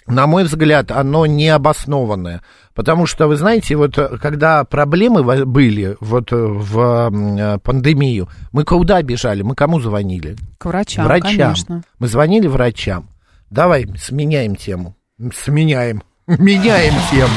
на 0.06 0.28
мой 0.28 0.44
взгляд, 0.44 0.92
оно 0.92 1.26
необоснованное. 1.26 2.42
Потому 2.78 3.08
что, 3.08 3.26
вы 3.26 3.38
знаете, 3.38 3.76
вот 3.76 3.98
э, 3.98 4.20
когда 4.22 4.64
проблемы 4.64 5.24
были 5.46 5.98
вот 6.00 6.32
э, 6.32 6.36
в 6.36 7.10
э, 7.12 7.58
пандемию, 7.58 8.30
мы 8.52 8.66
куда 8.66 9.02
бежали? 9.02 9.42
Мы 9.42 9.56
кому 9.56 9.80
звонили? 9.80 10.36
К 10.60 10.68
врачам, 10.68 11.06
врачам. 11.06 11.38
конечно. 11.38 11.84
Мы 11.98 12.08
звонили 12.08 12.46
врачам. 12.46 13.10
Давай 13.50 13.88
сменяем 13.98 14.56
тему. 14.56 14.96
Сменяем. 15.34 16.04
Меняем 16.28 16.94
тему. 17.10 17.32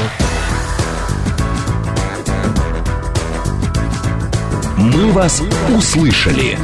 «Мы 4.77 5.11
вас 5.11 5.41
услышали». 5.75 6.55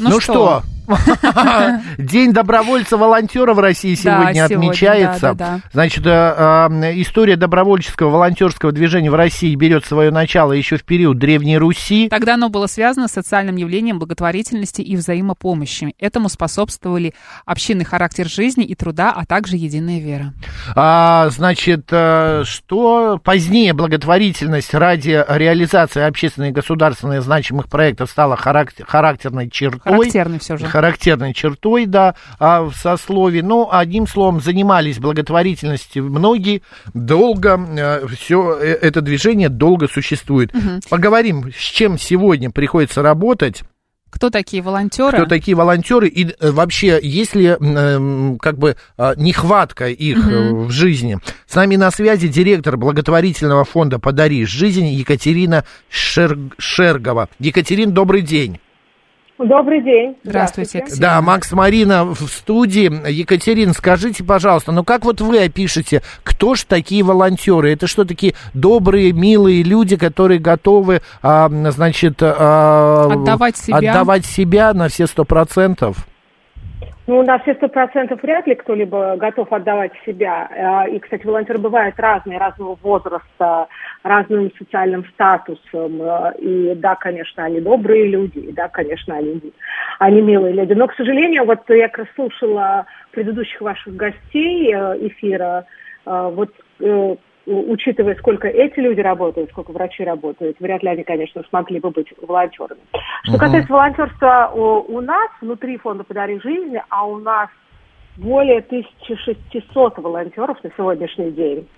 Ну, 0.00 0.18
что? 0.20 0.64
День 1.98 2.32
добровольца-волонтера 2.32 3.54
в 3.54 3.58
России 3.58 3.94
сегодня 3.94 4.44
отмечается. 4.44 5.60
Значит, 5.72 6.06
э, 6.06 6.10
э, 6.10 6.92
история 7.00 7.36
добровольческого 7.36 8.10
волонтерского 8.10 8.72
движения 8.72 9.10
в 9.10 9.14
России 9.14 9.54
берет 9.54 9.84
свое 9.84 10.10
начало 10.10 10.52
еще 10.52 10.76
в 10.76 10.84
период 10.84 11.18
Древней 11.18 11.58
Руси. 11.58 12.08
Тогда 12.08 12.34
оно 12.34 12.48
было 12.48 12.66
связано 12.66 13.08
с 13.08 13.12
социальным 13.12 13.56
явлением 13.56 13.98
благотворительности 13.98 14.82
и 14.82 14.96
взаимопомощи. 14.96 15.94
Этому 15.98 16.28
способствовали 16.28 17.14
общинный 17.44 17.84
характер 17.84 18.28
жизни 18.28 18.64
и 18.64 18.74
труда, 18.74 19.12
а 19.14 19.24
также 19.24 19.56
единая 19.56 20.00
вера. 20.00 20.32
А, 20.74 21.28
значит, 21.30 21.88
э, 21.90 22.42
что 22.44 23.20
позднее 23.22 23.72
благотворительность 23.72 24.74
ради 24.74 25.24
реализации 25.28 26.02
общественных 26.02 26.50
и 26.50 26.52
государственных 26.52 27.22
значимых 27.22 27.68
проектов 27.68 28.10
стала 28.10 28.36
характер- 28.36 28.84
характерной 28.86 29.50
чертой. 29.50 29.80
Характерный 29.92 30.38
все 30.38 30.56
же. 30.56 30.66
Характерной 30.76 31.32
чертой, 31.32 31.86
да, 31.86 32.14
а, 32.38 32.64
в 32.64 32.74
сословии. 32.76 33.40
Но, 33.40 33.70
одним 33.72 34.06
словом, 34.06 34.42
занимались 34.42 34.98
благотворительностью 34.98 36.04
многие, 36.04 36.60
долго, 36.92 37.58
все 38.14 38.52
это 38.58 39.00
движение 39.00 39.48
долго 39.48 39.88
существует. 39.88 40.52
Поговорим, 40.90 41.50
с 41.50 41.62
чем 41.62 41.98
сегодня 41.98 42.50
приходится 42.50 43.00
работать, 43.02 43.62
Кто 44.10 44.28
такие 44.28 44.62
волонтеры? 44.62 45.16
кто 45.16 45.26
такие 45.26 45.56
волонтеры, 45.56 46.08
и 46.08 46.26
э, 46.28 46.50
вообще, 46.50 46.98
есть 47.02 47.34
ли 47.34 47.46
м, 47.58 48.38
как 48.38 48.58
бы 48.58 48.76
нехватка 49.16 49.88
их 49.88 50.18
э, 50.18 50.50
в 50.52 50.70
жизни. 50.70 51.18
С 51.46 51.54
нами 51.54 51.76
на 51.76 51.90
связи 51.90 52.28
директор 52.28 52.76
благотворительного 52.76 53.64
фонда 53.64 53.98
«Подари 53.98 54.44
жизнь» 54.44 54.86
Екатерина 54.88 55.64
Шер- 55.90 56.52
Шергова. 56.58 57.28
Екатерин, 57.38 57.92
добрый 57.92 58.20
день. 58.20 58.58
Добрый 59.38 59.82
день. 59.82 60.16
Здравствуйте, 60.24 60.78
Екатерина. 60.78 61.00
Да, 61.00 61.20
Макс 61.20 61.52
Марина 61.52 62.04
в 62.04 62.16
студии. 62.28 62.90
Екатерин, 63.10 63.74
скажите, 63.74 64.24
пожалуйста, 64.24 64.72
ну 64.72 64.82
как 64.82 65.04
вот 65.04 65.20
вы 65.20 65.44
опишете, 65.44 66.02
кто 66.22 66.54
ж 66.54 66.64
такие 66.64 67.02
волонтеры? 67.02 67.72
Это 67.72 67.86
что, 67.86 68.06
такие 68.06 68.34
добрые, 68.54 69.12
милые 69.12 69.62
люди, 69.62 69.96
которые 69.96 70.40
готовы, 70.40 71.02
а, 71.22 71.50
значит... 71.70 72.16
а, 72.22 73.10
Отдавать 73.12 73.58
себя. 73.58 73.76
Отдавать 73.76 74.24
себя 74.24 74.72
на 74.72 74.88
все 74.88 75.06
сто 75.06 75.24
процентов? 75.24 76.06
Ну, 77.06 77.22
на 77.22 77.38
все 77.38 77.54
сто 77.54 77.68
процентов 77.68 78.20
вряд 78.20 78.48
ли 78.48 78.56
кто-либо 78.56 79.16
готов 79.16 79.52
отдавать 79.52 79.92
себя. 80.04 80.48
А, 80.50 80.88
И, 80.88 80.98
кстати, 80.98 81.24
волонтеры 81.24 81.60
бывают 81.60 81.94
разные, 81.98 82.38
разного 82.38 82.76
возраста, 82.82 83.68
разным 84.02 84.50
социальным 84.58 85.04
статусом. 85.14 86.02
А, 86.02 86.34
И 86.38 86.74
да, 86.74 86.96
конечно, 86.96 87.44
они 87.44 87.60
добрые 87.60 88.08
люди, 88.08 88.38
и 88.38 88.52
да, 88.52 88.68
конечно, 88.68 89.16
они, 89.16 89.40
они 90.00 90.20
милые 90.20 90.54
люди. 90.54 90.72
Но, 90.72 90.88
к 90.88 90.94
сожалению, 90.94 91.44
вот 91.44 91.60
я 91.68 91.88
как 91.88 91.98
раз 91.98 92.08
слушала 92.16 92.86
предыдущих 93.12 93.60
ваших 93.60 93.94
гостей 93.94 94.74
э, 94.74 95.06
эфира, 95.06 95.64
э, 96.04 96.30
вот 96.34 96.50
э, 96.80 97.16
учитывая, 97.46 98.14
сколько 98.16 98.48
эти 98.48 98.78
люди 98.80 99.00
работают, 99.00 99.50
сколько 99.50 99.70
врачи 99.72 100.04
работают, 100.04 100.56
вряд 100.60 100.82
ли 100.82 100.90
они, 100.90 101.04
конечно, 101.04 101.42
смогли 101.48 101.80
бы 101.80 101.90
быть 101.90 102.12
волонтерами. 102.20 102.80
Что 103.22 103.38
касается 103.38 103.72
волонтерства 103.72 104.50
у, 104.54 104.96
у 104.96 105.00
нас, 105.00 105.30
внутри 105.40 105.78
фонда 105.78 106.04
«Подари 106.04 106.40
жизни», 106.40 106.82
а 106.88 107.06
у 107.06 107.18
нас 107.18 107.48
более 108.16 108.58
1600 108.58 109.98
волонтеров 109.98 110.62
на 110.62 110.70
сегодняшний 110.76 111.30
день. 111.30 111.68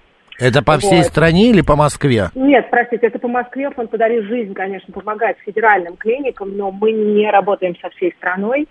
Это 0.40 0.62
по 0.62 0.78
всей 0.78 0.98
Вот. 0.98 1.06
стране 1.06 1.50
или 1.50 1.62
по 1.62 1.75
Москве? 1.75 2.28
Нет, 2.37 2.70
простите, 2.70 3.08
это 3.08 3.18
по 3.18 3.26
Москве. 3.26 3.70
Фонд 3.70 3.90
«Подари 3.90 4.20
жизнь», 4.22 4.54
конечно, 4.54 4.92
помогает 4.92 5.37
федеральным 5.44 5.96
клиникам, 5.96 6.56
но 6.56 6.70
мы 6.70 6.92
не 6.92 7.28
работаем 7.28 7.75
со 7.82 7.90
всей 7.90 8.12
страной. 8.12 8.68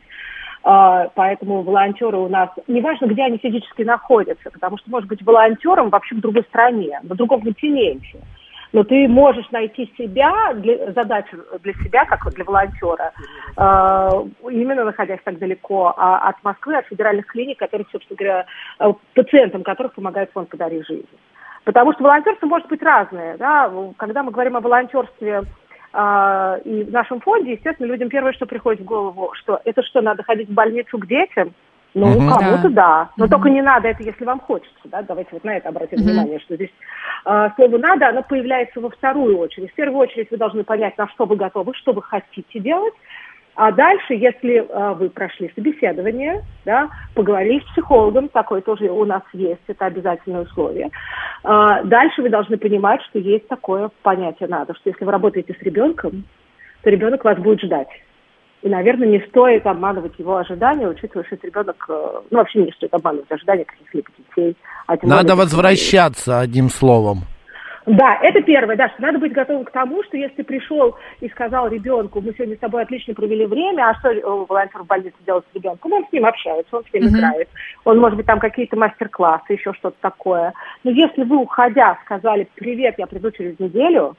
А, 0.70 1.08
Поэтому 1.16 1.62
волонтеры 1.62 2.18
у 2.18 2.28
нас, 2.28 2.50
неважно, 2.68 3.06
где 3.06 3.24
они 3.24 3.38
физически 3.38 3.84
находятся, 3.84 4.52
потому 4.52 4.78
что, 4.78 4.90
может 4.92 5.08
быть, 5.08 5.26
волонтером 5.26 5.90
вообще 5.90 6.16
в 6.16 6.20
другой 6.20 6.44
стране, 6.44 7.00
на 7.04 7.16
другом 7.16 7.42
континенте. 7.42 8.20
Но 8.74 8.84
ты 8.84 9.08
можешь 9.08 9.50
найти 9.52 9.90
себя, 9.98 10.52
для, 10.56 10.92
задачу 10.92 11.38
для 11.64 11.72
себя, 11.76 12.04
как 12.04 12.30
для 12.34 12.44
волонтера, 12.44 13.14
э, 13.56 14.10
именно 14.52 14.84
находясь 14.84 15.22
так 15.24 15.40
далеко 15.40 15.94
а, 15.96 16.28
от 16.28 16.44
Москвы, 16.44 16.76
от 16.76 16.86
федеральных 16.88 17.28
клиник, 17.28 17.60
которые, 17.60 17.88
собственно 17.90 18.18
говоря, 18.18 18.46
э, 18.82 18.92
пациентам 19.16 19.64
которых 19.64 19.94
помогает 19.94 20.32
фонд 20.34 20.50
«Подари 20.50 20.84
жизнь». 20.84 21.08
Потому 21.64 21.94
что 21.94 22.04
волонтерство 22.04 22.46
может 22.46 22.68
быть 22.68 22.84
разное. 22.84 23.38
Да? 23.38 23.72
Когда 23.96 24.22
мы 24.22 24.32
говорим 24.32 24.58
о 24.58 24.62
волонтерстве 24.62 25.44
и 25.94 26.84
в 26.84 26.92
нашем 26.92 27.22
фонде, 27.22 27.54
естественно, 27.54 27.88
людям 27.88 28.10
первое, 28.10 28.34
что 28.34 28.46
приходит 28.46 28.82
в 28.82 28.86
голову, 28.86 29.32
что 29.34 29.62
это 29.66 29.82
что, 29.84 30.02
надо 30.02 30.24
ходить 30.24 30.50
в 30.50 30.54
больницу 30.54 30.98
к 30.98 31.08
детям? 31.08 31.54
Ну, 31.94 32.20
Мгм. 32.20 32.28
кому-то 32.28 32.70
Да. 32.70 32.76
да. 32.76 33.10
Но 33.18 33.26
Мгм. 33.26 33.32
только 33.32 33.50
не 33.50 33.62
надо 33.62 33.88
это, 33.88 34.04
если 34.04 34.24
вам 34.24 34.40
хочется, 34.40 34.78
да. 34.86 35.02
Давайте 35.02 35.30
вот 35.32 35.44
на 35.44 35.58
это 35.58 35.70
обратим 35.70 36.00
Мгм. 36.00 36.10
внимание, 36.10 36.40
что 36.40 36.56
здесь 36.56 36.70
а, 37.26 37.52
слово 37.56 37.78
«надо», 37.78 38.08
оно 38.10 38.22
появляется 38.22 38.80
во 38.80 38.90
вторую 38.90 39.38
очередь. 39.40 39.72
В 39.72 39.76
первую 39.76 40.00
очередь 40.00 40.30
вы 40.30 40.38
должны 40.38 40.64
понять, 40.64 40.98
на 40.98 41.08
что 41.10 41.26
вы 41.26 41.36
готовы, 41.36 41.74
что 41.74 41.94
вы 41.94 42.04
хотите 42.04 42.60
делать. 42.60 42.94
А 43.58 43.72
дальше, 43.72 44.14
если 44.14 44.68
а, 44.70 44.94
вы 44.94 45.10
прошли 45.10 45.52
собеседование, 45.56 46.44
да, 46.64 46.90
поговорили 47.16 47.60
с 47.62 47.72
психологом, 47.72 48.30
такое 48.30 48.62
тоже 48.62 48.86
у 48.86 49.04
нас 49.04 49.24
есть, 49.34 49.62
это 49.66 49.88
обязательное 49.88 50.44
условие. 50.44 50.92
А, 51.44 51.82
дальше 51.82 52.22
вы 52.22 52.30
должны 52.30 52.58
понимать, 52.58 53.02
что 53.10 53.18
есть 53.18 53.48
такое 53.48 53.90
понятие 54.04 54.48
«надо», 54.48 54.76
что 54.76 54.92
если 54.92 55.04
вы 55.04 55.12
работаете 55.12 55.56
с 55.60 55.64
ребенком, 55.64 56.26
то 56.84 56.92
ребенок 56.92 57.26
вас 57.26 57.40
будет 57.40 57.60
ждать. 57.62 57.88
И, 58.62 58.70
наверное, 58.70 59.08
не 59.08 59.22
стоит 59.30 59.66
обманывать 59.66 60.20
его 60.20 60.38
ожидания, 60.38 60.88
учитывая, 60.88 61.26
что 61.26 61.34
этот 61.34 61.46
ребенок, 61.46 61.84
э, 61.90 62.22
ну, 62.30 62.38
вообще 62.38 62.64
не 62.64 62.72
стоит 62.74 62.94
обманывать 62.94 63.32
ожидания 63.32 63.66
каких-либо 63.66 64.10
детей. 64.20 64.56
а 64.86 64.98
Надо 65.02 65.36
возвращаться, 65.36 66.42
одним 66.42 66.70
словом. 66.70 67.24
Да, 67.88 68.20
это 68.22 68.42
первое, 68.42 68.76
да, 68.76 68.90
что 68.90 69.02
надо 69.02 69.18
быть 69.18 69.32
готовым 69.32 69.64
к 69.64 69.72
тому, 69.72 70.04
что 70.04 70.18
если 70.18 70.36
ты 70.36 70.44
пришел 70.44 70.98
и 71.22 71.30
сказал 71.30 71.70
ребенку, 71.70 72.20
мы 72.20 72.34
сегодня 72.34 72.58
с 72.58 72.60
тобой 72.60 72.82
отлично 72.82 73.14
провели 73.14 73.46
время, 73.46 73.90
а 73.90 73.96
что 73.96 74.10
э, 74.10 74.22
волонтер 74.22 74.82
в 74.82 74.88
больнице 74.88 75.16
делает 75.26 75.46
с 75.50 75.56
ребенком? 75.56 75.94
Он 75.94 76.06
с 76.06 76.12
ним 76.12 76.26
общается, 76.26 76.76
он 76.76 76.84
с 76.84 76.94
ним 76.94 77.04
Мгм. 77.06 77.16
играет, 77.16 77.48
он, 77.86 78.00
может 78.00 78.18
быть, 78.18 78.26
там 78.26 78.40
какие-то 78.40 78.76
мастер-классы, 78.76 79.54
еще 79.54 79.72
что-то 79.72 79.96
такое. 80.02 80.52
Но 80.84 80.92
если 80.92 81.24
вы, 81.24 81.38
уходя, 81.38 81.98
сказали, 82.04 82.50
привет, 82.56 82.96
я 82.98 83.08
приду 83.08 83.32
через 83.32 83.58
неделю, 83.58 84.18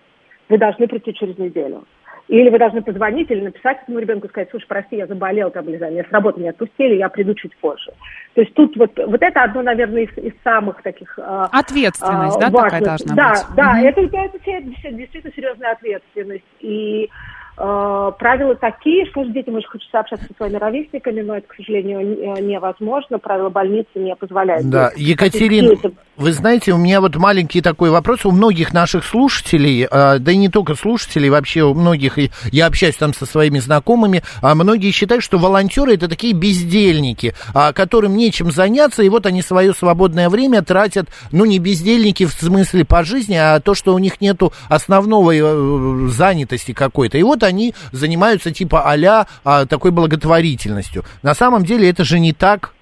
вы 0.49 0.57
должны 0.57 0.89
прийти 0.89 1.13
через 1.13 1.37
неделю. 1.37 1.85
Или 2.29 2.51
вы 2.51 2.59
должны 2.59 2.83
позвонить 2.83 3.31
или 3.31 3.41
написать 3.41 3.79
этому 3.83 3.99
ребенку 3.99 4.27
и 4.27 4.29
сказать, 4.29 4.51
слушай, 4.51 4.67
прости, 4.69 4.97
я 4.97 5.07
заболел, 5.07 5.51
там, 5.51 5.67
не 5.67 5.79
знаю, 5.79 5.95
меня 5.95 6.05
с 6.05 6.13
работы 6.13 6.41
не 6.41 6.51
отпустили, 6.51 6.97
я 6.97 7.09
приду 7.09 7.35
чуть 7.35 7.57
позже. 7.57 7.91
То 8.35 8.43
есть 8.43 8.53
тут 8.53 8.77
вот, 8.77 8.93
вот 8.99 9.23
это 9.23 9.43
одно, 9.43 9.63
наверное, 9.63 10.03
из, 10.03 10.19
из 10.19 10.35
самых 10.45 10.83
таких 10.83 11.19
а, 11.19 11.49
Ответственность, 11.51 12.37
а, 12.37 12.41
да, 12.41 12.51
такая 12.51 12.81
важных. 12.83 12.85
должна 12.85 13.15
да, 13.17 13.31
быть? 13.31 13.57
Да, 13.57 13.73
Мгм. 13.73 13.85
это, 13.87 14.01
это, 14.03 14.17
это 14.19 14.39
се- 14.45 14.93
действительно 14.93 15.33
серьезная 15.35 15.73
ответственность. 15.73 16.45
И 16.61 17.11
правила 17.59 18.55
такие, 18.55 19.07
что 19.07 19.25
же 19.25 19.33
детям 19.33 19.55
очень 19.55 19.69
хочется 19.69 19.99
общаться 20.01 20.27
со 20.27 20.35
своими 20.35 20.57
ровесниками, 20.57 21.21
но 21.23 21.37
это, 21.37 21.49
к 21.49 21.55
сожалению, 21.57 22.01
не- 22.01 22.43
невозможно. 22.43 23.19
Правила 23.19 23.49
больницы 23.49 23.89
не 23.97 24.15
позволяют. 24.15 24.69
Да. 24.69 24.93
Екатерина, 24.97 25.75
вы 26.17 26.33
знаете, 26.33 26.73
у 26.73 26.79
меня 26.79 27.01
вот 27.01 27.17
маленький 27.17 27.61
такой 27.61 27.91
вопрос. 27.91 28.25
У 28.25 28.31
многих 28.31 28.73
наших 28.73 29.05
слушателей, 29.05 29.87
а, 29.91 30.19
да 30.19 30.33
и 30.33 30.37
не 30.37 30.49
только 30.49 30.75
слушателей, 30.75 31.31
вообще 31.31 31.63
у 31.63 31.75
многих, 31.75 32.19
я 32.53 32.67
общаюсь 32.67 32.97
там 32.97 33.15
со 33.15 33.27
своими 33.27 33.59
знакомыми, 33.59 34.23
а 34.43 34.55
многие 34.55 34.91
считают, 34.91 35.25
что 35.25 35.39
волонтеры 35.39 35.95
это 35.95 36.09
такие 36.09 36.35
бездельники, 36.35 37.35
а, 37.55 37.73
которым 37.73 38.17
нечем 38.17 38.51
заняться, 38.51 39.03
и 39.03 39.09
вот 39.09 39.27
они 39.27 39.43
свое 39.43 39.73
свободное 39.73 40.29
время 40.29 40.63
тратят, 40.63 41.09
ну 41.33 41.45
не 41.45 41.59
бездельники 41.59 42.25
в 42.25 42.33
смысле 42.33 42.85
по 42.85 43.05
жизни, 43.05 43.35
а 43.35 43.61
то, 43.61 43.75
что 43.75 43.95
у 43.95 43.99
них 43.99 44.21
нету 44.21 44.53
основной 44.69 45.39
э, 45.41 46.09
занятости 46.09 46.73
какой-то. 46.73 47.19
И 47.19 47.23
вот 47.23 47.43
они 47.49 47.75
занимаются 47.93 48.53
типа 48.53 48.83
а-ля 48.91 49.27
а, 49.45 49.67
такой 49.67 49.91
благотворительностью. 49.91 51.03
На 51.23 51.35
самом 51.35 51.65
деле 51.65 51.91
это 51.91 52.05
же 52.05 52.21
не 52.21 52.33
так. 52.33 52.73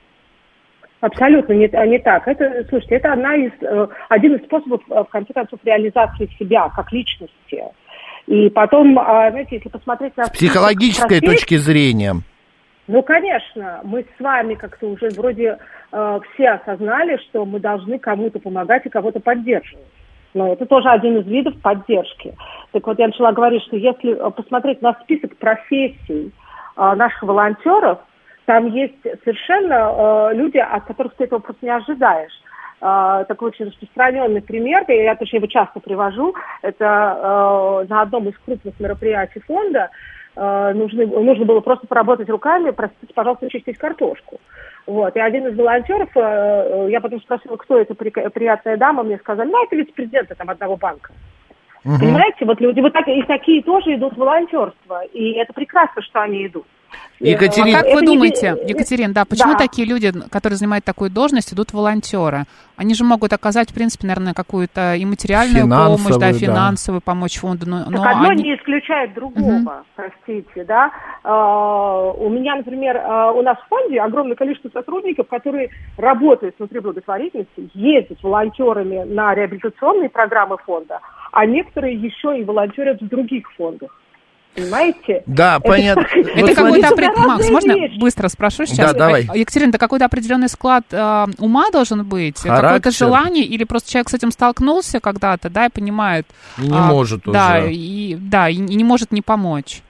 Абсолютно 1.01 1.53
не, 1.53 1.69
не 1.89 1.99
так. 1.99 2.27
Это, 2.27 2.65
слушайте, 2.69 2.97
это 2.97 3.13
одна 3.13 3.37
из, 3.37 3.53
э, 3.61 3.87
один 4.09 4.35
из 4.35 4.45
способов, 4.45 4.81
э, 4.91 4.95
в 4.95 5.05
конце 5.05 5.33
концов, 5.33 5.61
реализации 5.65 6.29
себя 6.39 6.69
как 6.75 6.91
личности. 6.93 7.63
И 8.27 8.49
потом, 8.51 8.99
а, 8.99 9.31
знаете, 9.31 9.57
если 9.57 9.69
посмотреть 9.69 10.17
на... 10.17 10.25
С 10.25 10.31
психологической 10.31 11.21
профессий, 11.21 11.27
точки 11.27 11.57
зрения. 11.57 12.15
Ну, 12.89 13.03
конечно, 13.03 13.81
мы 13.85 14.05
с 14.17 14.21
вами 14.21 14.55
как-то 14.55 14.89
уже 14.89 15.11
вроде 15.11 15.59
э, 15.93 16.21
все 16.33 16.51
осознали, 16.51 17.19
что 17.29 17.45
мы 17.45 17.61
должны 17.61 17.99
кому-то 17.99 18.39
помогать 18.39 18.87
и 18.87 18.91
кого-то 18.91 19.21
поддерживать. 19.21 19.85
Но 20.37 20.53
это 20.53 20.67
тоже 20.67 20.91
один 20.91 21.17
из 21.17 21.27
видов 21.27 21.55
поддержки. 21.63 22.37
Так 22.73 22.87
вот, 22.87 22.99
я 22.99 23.07
начала 23.07 23.33
говорить, 23.33 23.63
что 23.63 23.77
если 23.77 24.15
э, 24.15 24.31
посмотреть 24.31 24.83
на 24.83 24.93
список 25.03 25.35
профессий 25.39 26.31
э, 26.77 26.95
наших 26.95 27.23
волонтеров, 27.23 28.01
там 28.45 28.67
есть 28.67 29.01
совершенно 29.25 29.73
э, 30.31 30.35
люди, 30.35 30.59
от 30.59 30.85
которых 30.85 31.15
ты 31.15 31.25
этого 31.25 31.39
просто 31.39 31.65
не 31.65 31.73
ожидаешь. 31.73 32.33
Такой 32.79 33.49
очень 33.49 33.69
распространенный 33.69 34.43
пример, 34.43 34.85
я, 34.89 35.05
я 35.05 35.17
тоже 35.17 35.37
его 35.37 35.47
часто 35.47 35.81
привожу, 35.81 36.35
это 36.61 36.85
э, 36.85 37.87
на 37.89 38.03
одном 38.03 38.29
из 38.29 38.35
крупных 38.45 38.79
мероприятий 38.79 39.41
фонда 39.41 39.89
нужны, 40.75 41.07
нужно 41.07 41.45
было 41.45 41.61
просто 41.61 41.87
поработать 41.87 42.29
руками, 42.29 42.71
простите, 42.71 43.13
пожалуйста, 43.15 43.49
чистить 43.49 43.79
картошку. 43.79 44.39
Вот. 44.87 45.17
И 45.17 45.21
один 45.21 45.47
из 45.49 45.57
волонтеров, 45.57 46.11
э, 46.15 46.21
э, 46.21 46.91
я 46.91 47.01
потом 47.01 47.21
спросила, 47.21 47.57
кто 47.57 47.79
эта 47.79 47.95
при- 47.95 48.11
приятная 48.11 48.77
дама, 48.77 49.03
мне 49.03 49.19
сказали, 49.19 49.49
ну, 49.51 49.65
это 49.65 49.75
вице-президент 49.75 50.29
там 50.37 50.51
одного 50.51 50.77
банка. 50.77 51.13
Мгм. 51.85 51.99
Понимаете, 52.01 52.45
вот 52.45 52.61
люди 52.61 52.81
вот 52.81 52.93
так, 52.93 53.07
и 53.09 53.23
такие 53.23 53.63
тоже 53.63 53.95
идут 53.95 54.15
в 54.15 54.19
волонтерство, 54.19 55.05
и 55.05 55.33
это 55.33 55.53
прекрасно, 55.53 56.03
что 56.03 56.21
они 56.21 56.47
идут. 56.47 56.67
Екатерина- 57.19 57.79
А 57.79 57.83
как 57.83 57.95
вы 57.95 58.03
думаете, 58.03 58.57
Екатерина, 58.69 59.15
да, 59.15 59.25
почему 59.25 59.53
Да. 59.53 59.59
такие 59.59 59.89
люди, 59.89 60.13
которые 60.31 60.59
занимают 60.59 60.85
такую 60.85 61.09
должность, 61.11 61.53
идут 61.55 61.73
волонтеры? 61.73 62.45
Они 62.77 62.95
же 62.95 63.05
могут 63.05 63.33
оказать, 63.33 63.71
в 63.71 63.75
принципе, 63.75 64.07
наверное, 64.07 64.35
какую-то 64.35 64.95
и 64.97 65.05
материальную 65.07 65.63
помощь, 65.67 65.97
Финансовую, 66.03 66.21
да, 66.21 66.33
да. 66.33 66.39
финансовую 66.39 67.01
помочь 67.01 67.39
фонду, 67.39 67.65
но, 67.67 67.85
но 67.89 68.03
Так 68.03 68.17
одно 68.17 68.29
они- 68.29 68.43
не 68.43 68.55
исключает 68.57 69.15
другого, 69.15 69.85
простите, 69.95 70.65
да. 70.65 70.91
А, 71.25 72.11
у 72.11 72.29
меня, 72.29 72.57
например, 72.57 72.99
а, 73.03 73.33
у 73.33 73.41
нас 73.43 73.57
в 73.65 73.69
фонде 73.69 73.99
огромное 73.99 74.37
количество 74.37 74.69
сотрудников, 74.69 75.27
которые 75.29 75.71
работают 75.97 76.57
внутри 76.59 76.81
благотворительности, 76.81 77.71
ездят 77.73 78.23
волонтерами 78.23 79.05
на 79.05 79.35
реабилитационные 79.35 80.11
программы 80.11 80.59
фонда, 80.59 81.01
а 81.33 81.47
некоторые 81.47 81.95
еще 81.97 82.39
и 82.39 82.45
волонтерят 82.45 83.01
в 83.01 83.09
других 83.09 83.51
фондах. 83.57 83.91
Понимаете? 84.57 85.23
Да, 85.27 85.57
Это 85.57 85.69
понятно. 85.69 86.03
так- 86.03 86.17
Это 86.17 86.55
какой-то... 86.55 86.87
это 86.87 86.95
опре- 86.95 87.07
разные 87.09 87.27
Макс, 87.27 87.51
можно 87.51 87.75
быстро 87.99 88.29
спрошу 88.29 88.67
сейчас? 88.67 88.93
Да, 88.93 88.99
давай. 88.99 89.27
А, 89.29 89.37
Екатерина, 89.37 89.69
это 89.71 89.79
какой-то 89.79 90.07
определенный 90.07 90.49
склад 90.49 90.85
э, 90.91 91.27
ума 91.39 91.71
должен 91.71 92.05
быть? 92.05 92.41
Какое-то 92.41 92.91
желание? 92.91 93.45
Или 93.45 93.65
просто 93.65 93.91
человек 93.93 94.09
с 94.09 94.15
этим 94.15 94.31
столкнулся 94.31 94.99
когда-то, 95.01 95.51
да, 95.51 95.67
и 95.67 95.69
понимает... 95.69 96.27
И 96.59 96.63
не 96.63 96.77
а, 96.77 96.83
может 96.83 97.23
Да, 97.27 97.59
уже. 97.61 97.75
и, 97.75 98.17
да, 98.19 98.49
и, 98.49 98.55
и 98.55 98.59
не 98.59 98.85
может 98.85 99.13
не 99.13 99.23
помочь. 99.23 99.83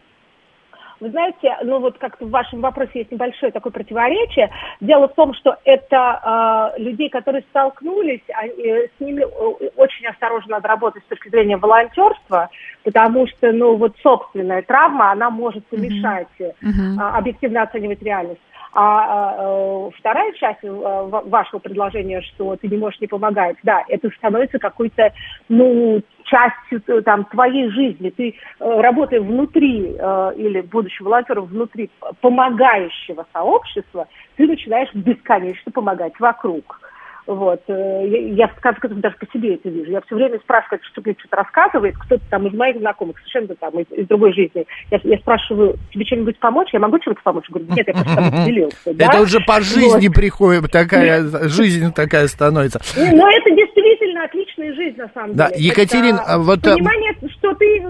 Вы 1.00 1.10
знаете, 1.10 1.56
ну 1.62 1.78
вот 1.78 1.98
как-то 1.98 2.24
в 2.24 2.30
вашем 2.30 2.60
вопросе 2.60 3.00
есть 3.00 3.12
небольшое 3.12 3.52
такое 3.52 3.72
противоречие. 3.72 4.50
Дело 4.80 5.08
в 5.08 5.14
том, 5.14 5.34
что 5.34 5.56
это 5.64 6.72
э, 6.76 6.80
людей, 6.80 7.10
которые 7.10 7.42
столкнулись, 7.50 8.22
они, 8.34 8.52
э, 8.62 8.88
с 8.96 9.00
ними 9.00 9.22
э, 9.22 9.68
очень 9.76 10.06
осторожно 10.06 10.56
надо 10.56 10.68
работать 10.68 11.02
с 11.04 11.08
точки 11.08 11.28
зрения 11.28 11.56
волонтерства, 11.56 12.48
потому 12.84 13.26
что, 13.26 13.52
ну 13.52 13.76
вот 13.76 13.94
собственная 14.02 14.62
травма, 14.62 15.12
она 15.12 15.28
может 15.30 15.66
помешать 15.66 16.28
э, 16.38 16.52
Мгм. 16.62 16.98
а, 16.98 17.18
объективно 17.18 17.62
оценивать 17.62 18.02
реальность. 18.02 18.40
А, 18.78 18.82
а, 18.82 19.36
э, 19.38 19.90
вторая 19.98 20.32
часть 20.34 20.62
э, 20.62 20.68
ва- 20.70 21.22
вашего 21.24 21.60
предложения, 21.60 22.20
что 22.20 22.56
ты 22.56 22.68
не 22.68 22.76
можешь 22.76 23.00
не 23.00 23.06
помогать, 23.06 23.56
да, 23.62 23.82
это 23.88 24.10
становится 24.18 24.58
какой-то, 24.58 25.14
ну, 25.48 26.02
частью 26.24 26.82
э, 26.86 27.00
там 27.00 27.24
твоей 27.24 27.70
жизни. 27.70 28.10
Ты, 28.10 28.34
работая 28.60 29.22
внутри 29.22 29.92
или 29.92 30.60
будучи 30.60 31.02
волонтером 31.02 31.46
внутри 31.46 31.88
помогающего 32.20 33.24
сообщества, 33.32 34.08
ты 34.36 34.46
начинаешь 34.46 34.92
бесконечно 34.92 35.72
помогать 35.72 36.12
вокруг. 36.20 36.78
Вот. 37.26 37.60
э, 37.68 38.02
Я, 38.08 38.18
я 38.46 38.48
в 38.48 38.60
конце 38.60 38.80
концов, 38.80 39.00
даже 39.00 39.16
по 39.16 39.26
себе 39.32 39.54
это 39.54 39.68
вижу. 39.68 39.90
Я 39.90 40.00
все 40.02 40.14
время 40.14 40.38
спрашиваю, 40.38 40.80
кто 40.92 41.02
мне 41.04 41.14
что-то 41.18 41.36
рассказывает, 41.36 41.94
кто-то 41.98 42.22
там 42.30 42.46
из 42.46 42.54
моих 42.54 42.78
знакомых, 42.78 43.16
совершенно 43.18 43.54
там 43.56 43.78
из, 43.80 43.86
из 43.90 44.06
другой 44.06 44.32
жизни. 44.32 44.66
Я, 44.90 45.00
я 45.02 45.18
спрашиваю, 45.18 45.76
тебе 45.92 46.04
чем-нибудь 46.04 46.38
помочь? 46.38 46.68
Я 46.72 46.78
могу 46.80 46.98
чем-то 46.98 47.20
помочь? 47.22 47.44
Говорю, 47.48 47.66
нет, 47.74 47.86
я 47.86 47.94
просто 47.94 48.14
тобой 48.14 48.30
поделился. 48.44 48.94
да? 48.94 49.06
Это 49.06 49.20
уже 49.20 49.40
по 49.40 49.60
жизни 49.60 50.06
Вот. 50.08 50.14
приходит, 50.14 50.70
такая 50.70 51.22
жизнь 51.48 51.92
такая 51.92 52.26
становится. 52.28 52.80
Ну, 52.96 53.16
Но 53.16 53.28
это 53.28 53.50
действительно 53.50 54.24
отличная 54.24 54.72
жизнь, 54.74 54.96
на 54.96 55.08
самом 55.14 55.34
Да, 55.34 55.50
деле. 55.50 55.66
Екатерин, 55.68 56.16
вот, 56.44 56.66
а, 56.66 56.74
Понимание, 56.74 57.12
что 57.38 57.54
ты, 57.54 57.82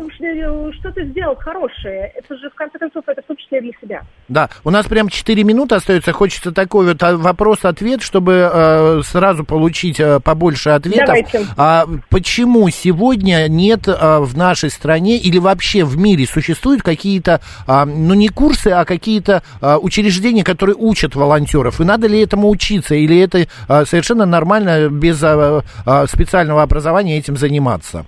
что 0.78 0.92
ты 0.92 1.04
сделал 1.06 1.34
хорошее, 1.36 2.12
это 2.14 2.36
же, 2.36 2.48
в 2.50 2.54
конце 2.54 2.78
концов, 2.78 3.04
это 3.06 3.22
в 3.22 3.24
том 3.26 3.36
числе 3.36 3.60
для 3.60 3.72
себя. 3.80 4.02
Да, 4.28 4.48
у 4.64 4.70
нас 4.70 4.86
прям 4.86 5.08
4 5.08 5.44
минуты 5.44 5.74
остается. 5.74 6.12
Хочется 6.12 6.52
такой 6.52 6.86
вот 6.86 7.02
а, 7.02 7.16
вопрос-ответ, 7.16 8.02
чтобы 8.02 8.50
э, 8.52 9.00
сразу 9.02 9.25
получить 9.44 10.00
э, 10.00 10.20
побольше 10.20 10.70
ответов. 10.70 11.06
Давайте. 11.06 11.46
А 11.56 11.86
почему 12.10 12.68
сегодня 12.70 13.48
нет 13.48 13.88
э, 13.88 14.18
в 14.20 14.36
нашей 14.36 14.70
стране 14.70 15.18
или 15.18 15.38
вообще 15.38 15.84
в 15.84 15.96
мире 15.96 16.26
существуют 16.26 16.82
какие-то, 16.82 17.40
а, 17.66 17.84
ну 17.84 18.14
не 18.14 18.28
курсы, 18.28 18.68
а 18.68 18.84
какие-то 18.84 19.42
а, 19.60 19.78
учреждения, 19.78 20.44
которые 20.44 20.76
учат 20.76 21.14
волонтеров? 21.14 21.80
И 21.80 21.84
надо 21.84 22.06
ли 22.06 22.20
этому 22.20 22.48
учиться? 22.48 22.94
Или 22.94 23.18
это 23.18 23.46
а, 23.68 23.84
совершенно 23.84 24.26
нормально 24.26 24.88
без 24.88 25.22
а, 25.22 25.62
а, 25.84 26.06
специального 26.06 26.62
образования 26.62 27.18
этим 27.18 27.36
заниматься? 27.36 28.06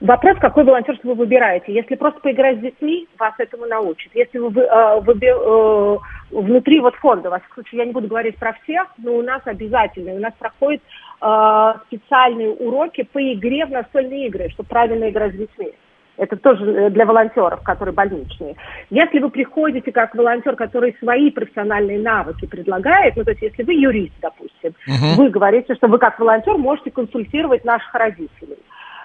Вопрос, 0.00 0.38
какой 0.38 0.62
волонтерство 0.62 1.08
вы 1.08 1.14
выбираете. 1.14 1.72
Если 1.72 1.96
просто 1.96 2.20
поиграть 2.20 2.58
с 2.58 2.60
детьми, 2.60 3.08
вас 3.18 3.34
этому 3.38 3.66
научат. 3.66 4.12
Если 4.14 4.38
вы, 4.38 4.62
э, 4.62 5.00
вы 5.00 5.12
э, 5.20 5.98
внутри 6.30 6.78
вот 6.78 6.94
фонда, 6.96 7.30
во 7.30 7.38
всяком 7.40 7.54
случае, 7.54 7.78
я 7.80 7.84
не 7.86 7.92
буду 7.92 8.06
говорить 8.06 8.36
про 8.36 8.52
всех, 8.62 8.86
но 8.98 9.16
у 9.16 9.22
нас 9.22 9.42
обязательно, 9.44 10.12
у 10.12 10.20
нас 10.20 10.32
проходят 10.38 10.80
э, 11.20 11.72
специальные 11.88 12.50
уроки 12.50 13.02
по 13.12 13.18
игре 13.32 13.66
в 13.66 13.70
настольные 13.70 14.28
игры, 14.28 14.50
чтобы 14.50 14.68
правильно 14.68 15.10
играть 15.10 15.34
с 15.34 15.38
детьми. 15.38 15.72
Это 16.16 16.36
тоже 16.36 16.64
э, 16.64 16.90
для 16.90 17.04
волонтеров, 17.04 17.62
которые 17.64 17.92
больничные. 17.92 18.54
Если 18.90 19.18
вы 19.18 19.30
приходите 19.30 19.90
как 19.90 20.14
волонтер, 20.14 20.54
который 20.54 20.94
свои 21.00 21.32
профессиональные 21.32 21.98
навыки 21.98 22.46
предлагает, 22.46 23.16
ну, 23.16 23.24
то 23.24 23.32
есть 23.32 23.42
если 23.42 23.64
вы 23.64 23.74
юрист, 23.74 24.14
допустим, 24.22 24.74
uh 24.86 25.16
вы 25.16 25.28
говорите, 25.30 25.74
что 25.74 25.88
вы 25.88 25.98
как 25.98 26.20
волонтер 26.20 26.56
можете 26.56 26.92
консультировать 26.92 27.64
наших 27.64 27.92
родителей 27.94 28.58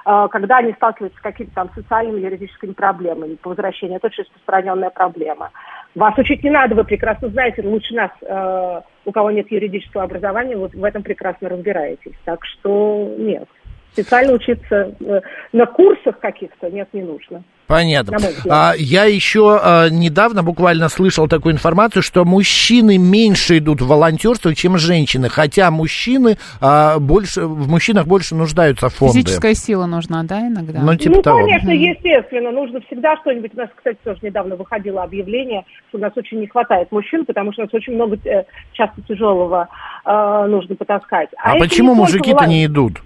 когда 0.03 0.57
они 0.57 0.73
сталкиваются 0.73 1.17
с 1.19 1.21
какими-то 1.21 1.53
там 1.55 1.69
социальными 1.73 2.19
юридическими 2.19 2.73
проблемами 2.73 3.35
по 3.35 3.49
возвращению. 3.49 3.97
Это 3.97 4.07
очень 4.07 4.23
распространенная 4.23 4.89
проблема. 4.89 5.51
Вас 5.95 6.17
учить 6.17 6.43
не 6.43 6.49
надо, 6.49 6.75
вы 6.75 6.83
прекрасно 6.83 7.29
знаете, 7.29 7.61
лучше 7.61 7.93
нас, 7.93 8.11
э, 8.21 8.81
у 9.05 9.11
кого 9.11 9.31
нет 9.31 9.51
юридического 9.51 10.03
образования, 10.03 10.57
вот 10.57 10.73
в 10.73 10.83
этом 10.83 11.03
прекрасно 11.03 11.49
разбираетесь. 11.49 12.15
Так 12.25 12.43
что 12.45 13.15
нет 13.17 13.47
специально 13.93 14.33
учиться 14.33 14.95
э, 14.99 15.21
на 15.51 15.65
курсах 15.65 16.19
каких-то 16.19 16.69
нет, 16.69 16.89
не 16.93 17.03
нужно. 17.03 17.43
Понятно. 17.67 18.17
А, 18.49 18.73
я 18.78 19.06
еще 19.06 19.60
а, 19.62 19.89
недавно 19.89 20.43
буквально 20.43 20.89
слышал 20.89 21.28
такую 21.28 21.54
информацию, 21.54 22.04
что 22.04 22.26
мужчины 22.26 22.97
меньше 22.97 23.60
идут 23.60 23.82
в 23.82 23.88
волонтерство, 23.88 24.54
чем 24.54 24.78
женщины, 24.78 25.30
хотя 25.30 25.71
мужчины 25.71 26.38
а, 26.62 26.99
больше 26.99 27.45
в 27.45 27.69
мужчинах 27.69 28.06
больше 28.06 28.36
нуждаются 28.36 28.89
в 28.89 28.95
фонды. 28.95 29.19
Физическая 29.19 29.54
сила 29.54 29.86
нужна, 29.86 30.23
да, 30.23 30.41
иногда? 30.41 30.82
Ну, 30.82 30.95
типа 30.95 31.15
ну 31.15 31.21
того. 31.21 31.39
конечно, 31.39 31.71
естественно, 31.71 32.52
нужно 32.52 32.82
всегда 32.82 33.15
что-нибудь. 33.17 33.52
У 33.54 33.58
нас, 33.58 33.69
кстати, 33.76 33.97
тоже 34.04 34.19
недавно 34.21 34.56
выходило 34.56 35.04
объявление, 35.04 35.63
что 35.89 35.97
у 35.97 36.02
нас 36.02 36.12
очень 36.15 36.39
не 36.39 36.47
хватает 36.47 36.91
мужчин, 36.91 37.26
потому 37.26 37.54
что 37.54 37.62
у 37.62 37.65
нас 37.65 37.73
очень 37.73 37.93
много 37.93 38.17
э, 38.26 38.43
часто 38.73 39.02
тяжелого 39.08 39.69
э, 40.06 40.47
нужно 40.49 40.76
потаскать. 40.76 41.30
А, 41.38 41.54
а 41.54 41.60
почему 41.60 41.95
мужики-то 41.95 42.45
не 42.45 42.65
идут? 42.65 43.02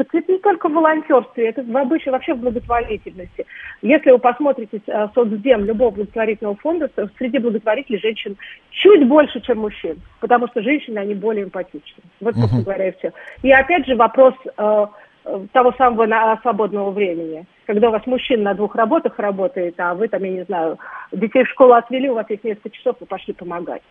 Это 0.00 0.32
не 0.32 0.38
только 0.38 0.68
в 0.68 0.72
волонтерстве, 0.72 1.48
это 1.48 1.62
в 1.62 1.76
обычно 1.76 2.12
вообще 2.12 2.34
в 2.34 2.38
благотворительности. 2.38 3.46
Если 3.82 4.10
вы 4.10 4.18
посмотрите 4.18 4.80
э, 4.86 5.08
соцдем 5.14 5.64
любого 5.64 5.90
благотворительного 5.90 6.56
фонда, 6.56 6.90
среди 7.18 7.38
благотворителей 7.38 8.00
женщин 8.00 8.36
чуть 8.70 9.06
больше, 9.06 9.40
чем 9.40 9.58
мужчин, 9.58 10.00
потому 10.20 10.46
что 10.48 10.62
женщины, 10.62 10.98
они 10.98 11.14
более 11.14 11.44
эмпатичны. 11.44 12.02
Вот, 12.20 12.34
собственно 12.34 12.60
uh-huh. 12.60 12.64
говоря, 12.64 12.88
и 12.88 12.98
все. 12.98 13.12
И 13.42 13.52
опять 13.52 13.86
же 13.86 13.94
вопрос 13.94 14.34
э, 14.56 14.86
того 15.52 15.72
самого 15.72 16.06
на, 16.06 16.38
свободного 16.38 16.90
времени. 16.90 17.44
Когда 17.66 17.88
у 17.88 17.92
вас 17.92 18.06
мужчина 18.06 18.44
на 18.44 18.54
двух 18.54 18.74
работах 18.74 19.18
работает, 19.18 19.78
а 19.78 19.94
вы 19.94 20.08
там, 20.08 20.24
я 20.24 20.30
не 20.30 20.44
знаю, 20.44 20.78
детей 21.12 21.44
в 21.44 21.48
школу 21.48 21.74
отвели, 21.74 22.08
у 22.08 22.14
вас 22.14 22.26
есть 22.28 22.44
несколько 22.44 22.70
часов, 22.70 22.96
вы 23.00 23.06
пошли 23.06 23.34
помогать. 23.34 23.82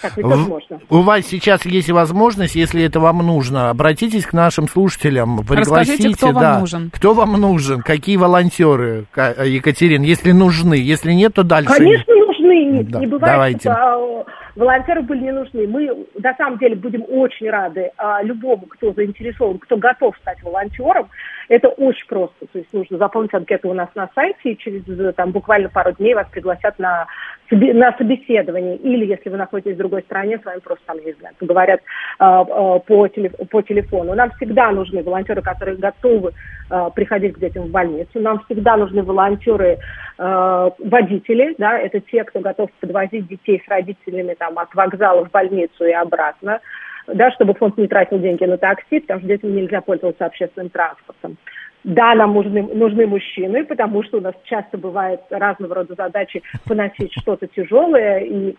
Так 0.00 0.16
ведь 0.16 0.26
тоже 0.26 0.48
можно. 0.48 0.80
У 0.90 1.00
вас 1.00 1.26
сейчас 1.26 1.64
есть 1.64 1.90
возможность, 1.90 2.54
если 2.54 2.82
это 2.84 3.00
вам 3.00 3.18
нужно, 3.18 3.70
обратитесь 3.70 4.26
к 4.26 4.32
нашим 4.32 4.68
слушателям, 4.68 5.38
пригласите. 5.38 5.92
Расскажите, 5.92 6.16
кто 6.16 6.32
да, 6.32 6.40
вам 6.40 6.60
нужен. 6.60 6.90
Кто 6.92 7.14
вам 7.14 7.32
нужен, 7.40 7.82
какие 7.82 8.16
волонтеры, 8.16 9.06
Екатерина, 9.16 10.04
если 10.04 10.32
нужны, 10.32 10.74
если 10.74 11.12
нет, 11.12 11.34
то 11.34 11.42
дальше. 11.42 11.72
Конечно, 11.72 12.14
нужны. 12.14 12.84
Да, 12.84 12.98
не 13.00 13.06
бывает, 13.06 13.32
давайте. 13.34 13.70
что 13.70 14.26
волонтеры 14.56 15.02
были 15.02 15.20
не 15.20 15.32
нужны. 15.32 15.66
Мы, 15.66 16.06
на 16.18 16.34
самом 16.34 16.58
деле, 16.58 16.76
будем 16.76 17.04
очень 17.08 17.50
рады 17.50 17.90
а, 17.96 18.22
любому, 18.22 18.66
кто 18.66 18.92
заинтересован, 18.92 19.58
кто 19.58 19.76
готов 19.76 20.16
стать 20.18 20.42
волонтером. 20.42 21.08
Это 21.48 21.68
очень 21.68 22.06
просто. 22.06 22.46
То 22.52 22.58
есть 22.58 22.72
нужно 22.72 22.98
заполнить 22.98 23.34
анкету 23.34 23.70
у 23.70 23.74
нас 23.74 23.88
на 23.94 24.08
сайте, 24.14 24.52
и 24.52 24.58
через 24.58 25.14
там, 25.14 25.32
буквально 25.32 25.68
пару 25.68 25.92
дней 25.92 26.14
вас 26.14 26.26
пригласят 26.30 26.78
на, 26.78 27.06
на 27.52 27.92
собеседование. 27.96 28.76
Или, 28.76 29.06
если 29.06 29.28
вы 29.28 29.36
находитесь 29.36 29.74
в 29.74 29.78
другой 29.78 30.02
стране, 30.02 30.38
с 30.38 30.44
вами 30.44 30.60
просто 30.60 30.84
там, 30.86 30.98
не 31.04 31.12
знаю, 31.12 31.34
поговорят 31.38 31.80
а, 32.18 32.40
а, 32.40 32.78
по, 32.78 33.08
по 33.08 33.62
телефону. 33.62 34.14
Нам 34.14 34.30
всегда 34.32 34.70
нужны 34.70 35.02
волонтеры, 35.02 35.42
которые 35.42 35.76
готовы 35.76 36.32
а, 36.70 36.90
приходить 36.90 37.34
к 37.34 37.38
детям 37.38 37.64
в 37.64 37.70
больницу. 37.70 38.20
Нам 38.20 38.40
всегда 38.44 38.76
нужны 38.76 39.02
волонтеры, 39.02 39.78
водители, 40.18 41.54
да, 41.58 41.78
это 41.78 41.98
те, 42.00 42.22
кто 42.24 42.40
готов 42.40 42.70
подвозить 42.80 43.26
детей 43.26 43.60
с 43.64 43.68
родителями 43.68 44.34
там, 44.34 44.58
от 44.58 44.72
вокзала 44.74 45.24
в 45.24 45.30
больницу 45.30 45.84
и 45.84 45.90
обратно 45.90 46.60
да, 47.06 47.30
чтобы 47.32 47.54
фонд 47.54 47.76
не 47.78 47.88
тратил 47.88 48.18
деньги 48.18 48.44
на 48.44 48.58
такси, 48.58 49.00
потому 49.00 49.20
что 49.20 49.28
детям 49.28 49.54
нельзя 49.54 49.80
пользоваться 49.80 50.24
общественным 50.24 50.70
транспортом. 50.70 51.36
Да, 51.84 52.14
нам 52.14 52.34
нужны, 52.34 52.62
нужны 52.62 53.06
мужчины, 53.06 53.64
потому 53.64 54.04
что 54.04 54.18
у 54.18 54.20
нас 54.20 54.34
часто 54.44 54.78
бывает 54.78 55.20
разного 55.30 55.74
рода 55.74 55.94
задачи 55.96 56.42
поносить 56.64 57.12
что-то 57.20 57.48
тяжелое. 57.48 58.20
И, 58.20 58.54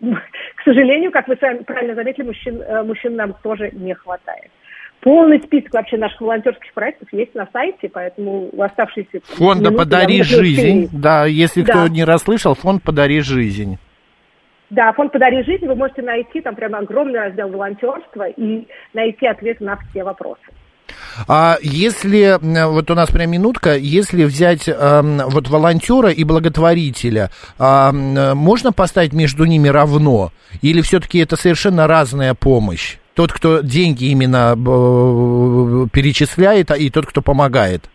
к 0.00 0.62
сожалению, 0.62 1.10
как 1.10 1.26
вы 1.26 1.36
сами 1.40 1.62
правильно 1.62 1.94
заметили, 1.94 2.24
мужчин, 2.24 2.60
э, 2.60 2.82
мужчин 2.82 3.16
нам 3.16 3.34
тоже 3.42 3.70
не 3.72 3.94
хватает. 3.94 4.50
Полный 5.00 5.40
список 5.40 5.72
вообще 5.72 5.96
наших 5.96 6.20
волонтерских 6.20 6.72
проектов 6.74 7.08
есть 7.12 7.34
на 7.34 7.48
сайте, 7.52 7.88
поэтому 7.88 8.50
оставшиеся... 8.58 9.20
Фонда 9.36 9.70
«Подари 9.70 10.22
жизнь». 10.22 10.88
Да, 10.92 11.26
если 11.26 11.62
да. 11.62 11.72
кто 11.72 11.88
не 11.88 12.04
расслышал, 12.04 12.54
фонд 12.54 12.82
«Подари 12.82 13.20
жизнь». 13.20 13.78
Да, 14.68 14.92
фонд 14.92 15.12
«Подари 15.12 15.44
жизнь» 15.44 15.66
вы 15.66 15.76
можете 15.76 16.02
найти, 16.02 16.40
там 16.40 16.56
прямо 16.56 16.78
огромный 16.78 17.20
раздел 17.20 17.48
волонтерства 17.48 18.28
и 18.28 18.66
найти 18.92 19.26
ответы 19.26 19.64
на 19.64 19.76
все 19.76 20.02
вопросы. 20.02 20.42
А 21.28 21.58
если, 21.62 22.38
вот 22.40 22.90
у 22.90 22.94
нас 22.94 23.10
прям 23.10 23.30
минутка, 23.30 23.76
если 23.76 24.24
взять 24.24 24.68
э, 24.68 25.24
вот 25.28 25.48
волонтера 25.48 26.10
и 26.10 26.24
благотворителя, 26.24 27.30
э, 27.58 27.90
можно 28.34 28.72
поставить 28.72 29.12
между 29.12 29.44
ними 29.44 29.68
равно? 29.68 30.32
Или 30.62 30.80
все-таки 30.82 31.18
это 31.18 31.36
совершенно 31.36 31.86
разная 31.86 32.34
помощь? 32.34 32.96
Тот, 33.14 33.32
кто 33.32 33.60
деньги 33.60 34.06
именно 34.06 34.54
э, 34.56 35.86
перечисляет, 35.92 36.70
и 36.70 36.90
тот, 36.90 37.06
кто 37.06 37.22
помогает? 37.22 37.88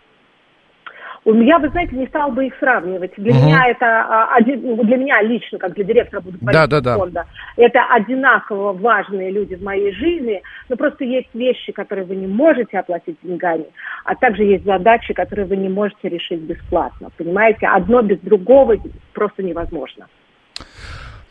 Я, 1.24 1.60
вы 1.60 1.70
знаете, 1.70 1.96
не 1.96 2.08
стал 2.08 2.32
бы 2.32 2.48
их 2.48 2.54
сравнивать. 2.60 3.14
Для 3.16 3.32
угу. 3.32 3.46
меня 3.46 3.68
это 3.68 3.86
а, 3.86 4.36
один, 4.36 4.62
ну, 4.64 4.84
для 4.84 4.98
меня 4.98 5.22
лично, 5.22 5.60
как 5.60 5.74
для 5.74 5.84
директора 5.84 6.22
благотворительного 6.22 6.68
да, 6.68 6.82
да, 6.82 6.92
да. 6.92 6.98
фонда, 6.98 7.26
это 7.58 7.86
одинаково 7.92 8.74
важные 8.74 9.30
люди 9.30 9.56
в 9.56 9.64
моей 9.64 9.94
жизни. 9.94 10.42
Но 10.70 10.76
просто 10.78 11.04
есть 11.04 11.30
вещи, 11.34 11.72
которые 11.72 12.06
вы 12.06 12.16
не 12.16 12.28
можете 12.28 12.80
оплатить 12.80 13.18
деньгами, 13.22 13.66
а 14.04 14.16
также 14.16 14.44
есть 14.44 14.66
задачи, 14.66 15.14
которые 15.14 15.46
вы 15.46 15.58
не 15.58 15.70
можете 15.70 16.10
решить 16.10 16.42
бесплатно. 16.42 17.10
Понимаете, 17.18 17.68
одно 17.68 18.02
без 18.02 18.20
другого 18.20 18.78
просто 19.14 19.44
невозможно. 19.44 20.08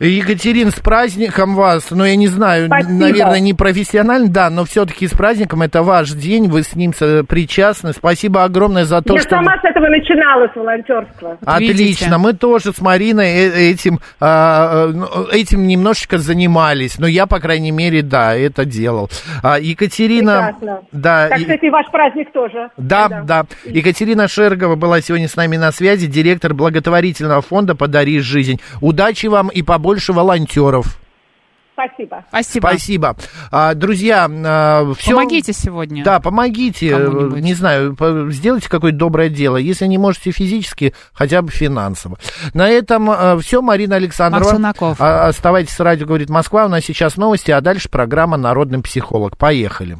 Екатерин, 0.07 0.71
с 0.71 0.79
праздником 0.79 1.55
вас. 1.55 1.91
Ну, 1.91 2.03
я 2.03 2.15
не 2.15 2.27
знаю, 2.27 2.65
Спасибо. 2.65 2.91
наверное, 2.91 3.39
не 3.39 3.53
профессионально, 3.53 4.29
да, 4.29 4.49
но 4.49 4.65
все-таки 4.65 5.07
с 5.07 5.11
праздником. 5.11 5.61
Это 5.61 5.83
ваш 5.83 6.11
день, 6.11 6.47
вы 6.47 6.63
с 6.63 6.75
ним 6.75 6.91
причастны. 6.91 7.93
Спасибо 7.93 8.43
огромное 8.43 8.85
за 8.85 9.03
то, 9.03 9.13
я 9.13 9.21
что... 9.21 9.35
Я 9.35 9.43
сама 9.43 9.57
с 9.61 9.63
этого 9.63 9.87
начинала, 9.89 10.47
с 10.51 10.55
волонтерства. 10.55 11.37
Отлично. 11.45 11.73
Видите? 11.73 12.17
Мы 12.17 12.33
тоже 12.33 12.73
с 12.73 12.81
Мариной 12.81 13.27
э, 13.27 13.71
этим, 13.71 13.99
а, 14.19 14.87
ну, 14.87 15.07
этим 15.31 15.67
немножечко 15.67 16.17
занимались. 16.17 16.97
Но 16.97 17.05
я, 17.05 17.27
по 17.27 17.39
крайней 17.39 17.71
мере, 17.71 18.01
да, 18.01 18.35
это 18.35 18.65
делал. 18.65 19.09
А, 19.43 19.59
Екатерина... 19.59 20.55
Прекрасно. 20.59 20.81
Да, 20.91 21.27
так, 21.29 21.39
кстати, 21.39 21.65
и 21.65 21.69
ваш 21.69 21.85
праздник 21.91 22.31
тоже. 22.31 22.69
Да, 22.77 23.07
да, 23.07 23.21
да. 23.21 23.45
Екатерина 23.65 24.27
Шергова 24.27 24.75
была 24.75 25.01
сегодня 25.01 25.27
с 25.27 25.35
нами 25.35 25.57
на 25.57 25.71
связи, 25.71 26.07
директор 26.07 26.55
благотворительного 26.55 27.41
фонда 27.41 27.75
«Подари 27.75 28.19
жизнь». 28.19 28.59
Удачи 28.81 29.27
вам 29.27 29.49
и 29.49 29.61
побольше 29.61 29.90
больше 29.91 30.13
волонтеров. 30.13 30.97
Спасибо. 31.73 32.23
Спасибо. 32.29 32.67
Спасибо. 32.67 33.15
А, 33.51 33.73
друзья, 33.73 34.29
а, 34.31 34.93
все... 34.97 35.11
Помогите 35.11 35.51
сегодня. 35.51 36.01
Да, 36.05 36.21
помогите. 36.21 36.95
Не 37.41 37.53
знаю, 37.53 37.97
сделайте 38.31 38.69
какое-то 38.69 38.97
доброе 38.97 39.27
дело. 39.27 39.57
Если 39.57 39.85
не 39.87 39.97
можете 39.97 40.31
физически, 40.31 40.93
хотя 41.11 41.41
бы 41.41 41.51
финансово. 41.51 42.17
На 42.53 42.69
этом 42.69 43.09
а, 43.09 43.37
все. 43.39 43.61
Марина 43.61 43.97
Александрова. 43.97 44.73
А, 44.97 45.27
оставайтесь 45.27 45.73
с 45.73 45.79
радио, 45.81 46.05
говорит 46.05 46.29
Москва. 46.29 46.67
У 46.67 46.69
нас 46.69 46.85
сейчас 46.85 47.17
новости, 47.17 47.51
а 47.51 47.59
дальше 47.59 47.89
программа 47.89 48.37
«Народный 48.37 48.81
психолог». 48.81 49.37
Поехали. 49.37 49.97